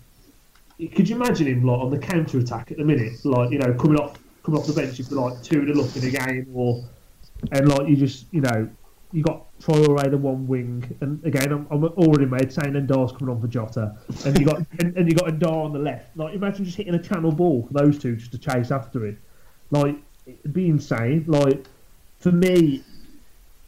could 0.79 1.09
you 1.09 1.17
imagine 1.17 1.47
him 1.47 1.65
like 1.65 1.79
on 1.79 1.91
the 1.91 1.99
counter 1.99 2.39
attack 2.39 2.71
at 2.71 2.77
the 2.77 2.85
minute, 2.85 3.25
like 3.25 3.51
you 3.51 3.59
know 3.59 3.73
coming 3.75 3.99
off 3.99 4.19
coming 4.47 4.61
off 4.61 4.67
the 4.69 4.73
bench 4.73 5.01
if 5.01 5.11
you 5.11 5.21
like 5.21 5.43
two 5.43 5.63
nil 5.63 5.75
look 5.75 5.97
in 5.97 6.05
a 6.05 6.11
game, 6.11 6.47
or 6.55 6.85
and 7.51 7.69
like 7.69 7.89
you 7.89 7.97
just 7.97 8.27
you 8.31 8.41
know 8.41 8.69
you 9.13 9.23
got 9.23 9.45
Traore 9.61 10.11
the 10.11 10.17
one 10.17 10.47
wing, 10.47 10.97
and 11.01 11.23
again 11.25 11.51
I'm, 11.53 11.67
I'm 11.71 11.85
already 11.85 12.27
made 12.27 12.53
saying 12.53 12.75
Ndah's 12.75 13.13
coming 13.13 13.35
on 13.35 13.41
for 13.41 13.49
Jota, 13.49 13.97
and 14.25 14.39
you 14.39 14.47
got 14.47 14.59
and, 14.79 14.97
and 14.97 15.09
you 15.09 15.17
got 15.17 15.27
Ndah 15.27 15.65
on 15.65 15.73
the 15.73 15.81
left. 15.81 16.17
Like 16.17 16.35
imagine 16.35 16.65
just 16.65 16.77
hitting 16.77 16.95
a 16.95 17.03
channel 17.03 17.33
ball 17.33 17.67
for 17.67 17.73
those 17.73 17.99
two 17.99 18.15
just 18.15 18.31
to 18.33 18.39
chase 18.39 18.71
after 18.71 19.05
it. 19.05 19.19
Like 19.73 19.97
it'd 20.27 20.53
be 20.53 20.69
insane. 20.69 21.25
Like 21.27 21.67
for 22.21 22.31
me, 22.31 22.85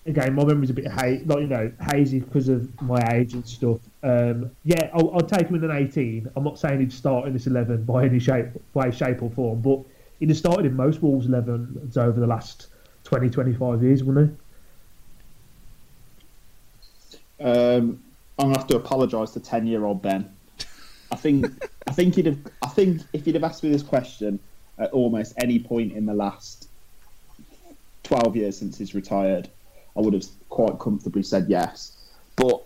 again 0.07 0.35
my 0.35 0.45
memory's 0.45 0.71
a 0.71 0.75
bit 0.75 0.87
ha- 0.87 1.19
like 1.27 1.41
you 1.41 1.49
know 1.49 1.73
hazy 1.91 2.21
because 2.21 2.49
of 2.49 2.81
my 2.81 3.01
age 3.13 3.35
and 3.35 3.47
stuff. 3.47 3.81
Um, 4.05 4.53
yeah, 4.63 4.91
I'll, 4.95 5.13
I'll 5.13 5.27
take 5.27 5.49
him 5.49 5.57
in 5.57 5.69
an 5.69 5.77
18. 5.77 6.31
I'm 6.37 6.45
not 6.45 6.57
saying 6.57 6.79
he'd 6.79 6.93
start 6.93 7.27
in 7.27 7.33
this 7.33 7.49
11 7.49 7.83
by 7.83 8.05
any 8.05 8.21
shape, 8.21 8.47
way, 8.73 8.93
shape 8.93 9.25
or 9.25 9.31
form, 9.31 9.61
but 9.61 9.81
he'd 10.21 10.29
have 10.29 10.39
started 10.39 10.67
in 10.67 10.77
most 10.77 11.03
Wolves 11.03 11.27
11s 11.27 11.97
over 11.97 12.19
the 12.19 12.27
last 12.27 12.69
20, 13.05 13.31
25 13.31 13.83
years, 13.83 14.05
wouldn't 14.05 14.31
he? 14.31 14.37
Um, 17.45 18.03
I'm 18.39 18.47
gonna 18.47 18.59
have 18.59 18.67
to 18.69 18.77
apologise 18.77 19.31
to 19.33 19.41
ten 19.41 19.67
year 19.67 19.85
old 19.85 20.03
Ben. 20.03 20.29
I 21.13 21.17
think 21.17 21.47
I 21.87 21.93
think 21.93 22.17
he'd 22.17 22.27
have 22.27 22.39
I 22.63 22.69
think 22.69 23.03
if 23.13 23.25
he'd 23.25 23.35
have 23.35 23.45
asked 23.45 23.63
me 23.63 23.71
this 23.71 23.83
question 23.83 24.39
at 24.79 24.91
almost 24.93 25.35
any 25.39 25.59
point 25.59 25.93
in 25.93 26.07
the 26.07 26.15
last 26.15 26.69
twelve 28.03 28.37
years 28.37 28.57
since 28.57 28.79
he's 28.79 28.95
retired, 28.95 29.49
I 29.97 30.01
would 30.01 30.15
have 30.15 30.25
quite 30.49 30.79
comfortably 30.79 31.23
said 31.23 31.47
yes. 31.49 31.97
But 32.37 32.63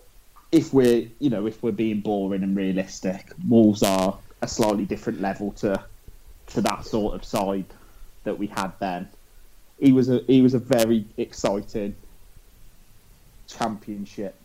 if 0.51 0.73
we're 0.73 1.07
you 1.19 1.29
know, 1.29 1.45
if 1.47 1.61
we're 1.63 1.71
being 1.71 2.01
boring 2.01 2.43
and 2.43 2.55
realistic, 2.55 3.31
Wolves 3.47 3.83
are 3.83 4.17
a 4.41 4.47
slightly 4.47 4.85
different 4.85 5.21
level 5.21 5.51
to 5.53 5.83
to 6.47 6.61
that 6.61 6.85
sort 6.85 7.15
of 7.15 7.23
side 7.23 7.65
that 8.23 8.37
we 8.37 8.47
had 8.47 8.71
then. 8.79 9.07
He 9.79 9.91
was 9.91 10.09
a 10.09 10.19
he 10.27 10.41
was 10.41 10.53
a 10.53 10.59
very 10.59 11.05
exciting 11.17 11.95
championship 13.47 14.35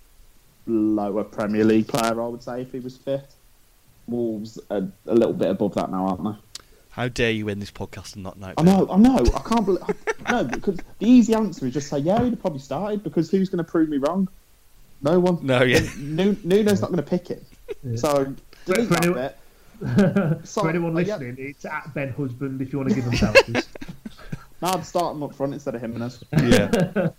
lower 0.67 1.25
Premier 1.25 1.65
League 1.65 1.89
player, 1.89 2.21
I 2.21 2.27
would 2.27 2.43
say, 2.43 2.63
if 2.63 2.73
he 2.73 2.81
was 2.81 2.97
fit. 2.97 3.27
Wolves 4.07 4.59
are 4.71 4.89
a 5.07 5.15
little 5.15 5.35
bit 5.35 5.51
above 5.51 5.75
that 5.75 5.91
now, 5.91 6.09
aren't 6.09 6.25
they? 6.25 6.65
How 6.91 7.09
dare 7.09 7.31
you 7.31 7.49
end 7.49 7.63
this 7.63 7.71
podcast 7.71 8.15
and 8.15 8.25
not 8.25 8.39
know? 8.39 8.53
I 8.57 8.63
know, 8.63 8.89
I 8.91 8.97
know. 8.97 9.19
I 9.19 9.41
can't 9.49 9.65
believe. 9.65 9.83
I, 10.27 10.33
no, 10.33 10.45
because 10.45 10.79
the 10.99 11.09
easy 11.09 11.35
answer 11.35 11.67
is 11.67 11.75
just 11.75 11.89
say, 11.89 11.99
yeah, 11.99 12.23
he'd 12.23 12.31
have 12.31 12.41
probably 12.41 12.59
started 12.59 13.05
because 13.05 13.31
who's 13.31 13.49
going 13.49 13.65
to 13.65 13.71
prove 13.71 13.89
me 13.89 13.99
wrong? 13.99 14.29
No 15.03 15.21
one. 15.21 15.39
No, 15.43 15.63
yeah. 15.63 15.81
Nuno's 15.97 16.81
not 16.81 16.91
going 16.91 16.97
to 16.97 17.03
pick 17.03 17.29
him. 17.29 17.97
So 17.97 18.35
delete 18.67 18.89
that 18.89 19.15
bit. 19.15 19.39
So, 20.45 20.63
For 20.63 20.71
anyone 20.71 20.97
uh, 20.97 21.01
yeah. 21.01 21.17
listening, 21.17 21.37
it's 21.39 21.65
at 21.65 21.93
Ben 21.95 22.11
Husband 22.11 22.61
if 22.61 22.73
you 22.73 22.79
want 22.79 22.91
to 22.91 22.95
give 22.95 23.05
them 23.05 23.15
selfies. 23.15 23.67
No, 24.61 24.71
I'd 24.71 24.85
start 24.85 25.15
him 25.15 25.23
up 25.23 25.37
front 25.37 25.55
instead 25.55 25.77
of 25.77 25.81
Jimenez. 25.81 26.25
yeah. 26.33 27.11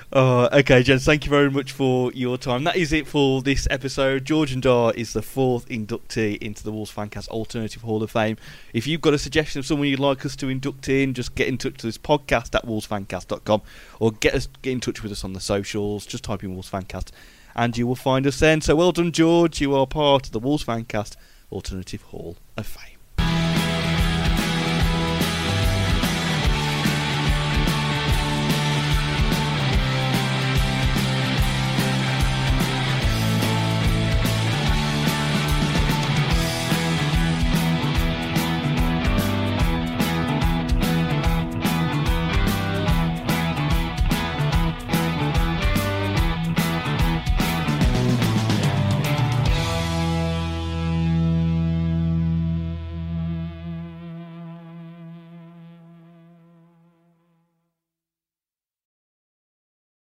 Oh, 0.12 0.48
okay, 0.50 0.82
gents. 0.82 1.04
Thank 1.04 1.26
you 1.26 1.30
very 1.30 1.50
much 1.50 1.70
for 1.72 2.10
your 2.14 2.38
time. 2.38 2.64
That 2.64 2.76
is 2.76 2.94
it 2.94 3.06
for 3.06 3.42
this 3.42 3.68
episode. 3.70 4.24
George 4.24 4.56
Ndah 4.56 4.94
is 4.94 5.12
the 5.12 5.20
fourth 5.20 5.68
inductee 5.68 6.38
into 6.38 6.64
the 6.64 6.72
Wolves 6.72 6.90
Fancast 6.90 7.28
Alternative 7.28 7.82
Hall 7.82 8.02
of 8.02 8.10
Fame. 8.10 8.38
If 8.72 8.86
you've 8.86 9.02
got 9.02 9.12
a 9.12 9.18
suggestion 9.18 9.58
of 9.58 9.66
someone 9.66 9.88
you'd 9.88 10.00
like 10.00 10.24
us 10.24 10.34
to 10.36 10.48
induct 10.48 10.88
in, 10.88 11.12
just 11.12 11.34
get 11.34 11.46
in 11.46 11.58
touch 11.58 11.76
to 11.78 11.86
this 11.86 11.98
podcast 11.98 12.54
at 12.54 12.64
wolvesfancast.com 12.64 13.60
or 14.00 14.12
get 14.12 14.34
us 14.34 14.48
get 14.62 14.72
in 14.72 14.80
touch 14.80 15.02
with 15.02 15.12
us 15.12 15.24
on 15.24 15.34
the 15.34 15.40
socials. 15.40 16.06
Just 16.06 16.24
type 16.24 16.42
in 16.42 16.54
Wolves 16.54 16.70
Fancast 16.70 17.10
and 17.54 17.76
you 17.76 17.86
will 17.86 17.96
find 17.96 18.26
us 18.26 18.38
then. 18.38 18.62
So 18.62 18.74
well 18.76 18.92
done, 18.92 19.12
George. 19.12 19.60
You 19.60 19.74
are 19.74 19.86
part 19.86 20.26
of 20.26 20.32
the 20.32 20.38
Wolves 20.38 20.64
Fancast 20.64 21.16
Alternative 21.50 22.02
Hall 22.02 22.36
of 22.56 22.66
Fame. 22.66 22.97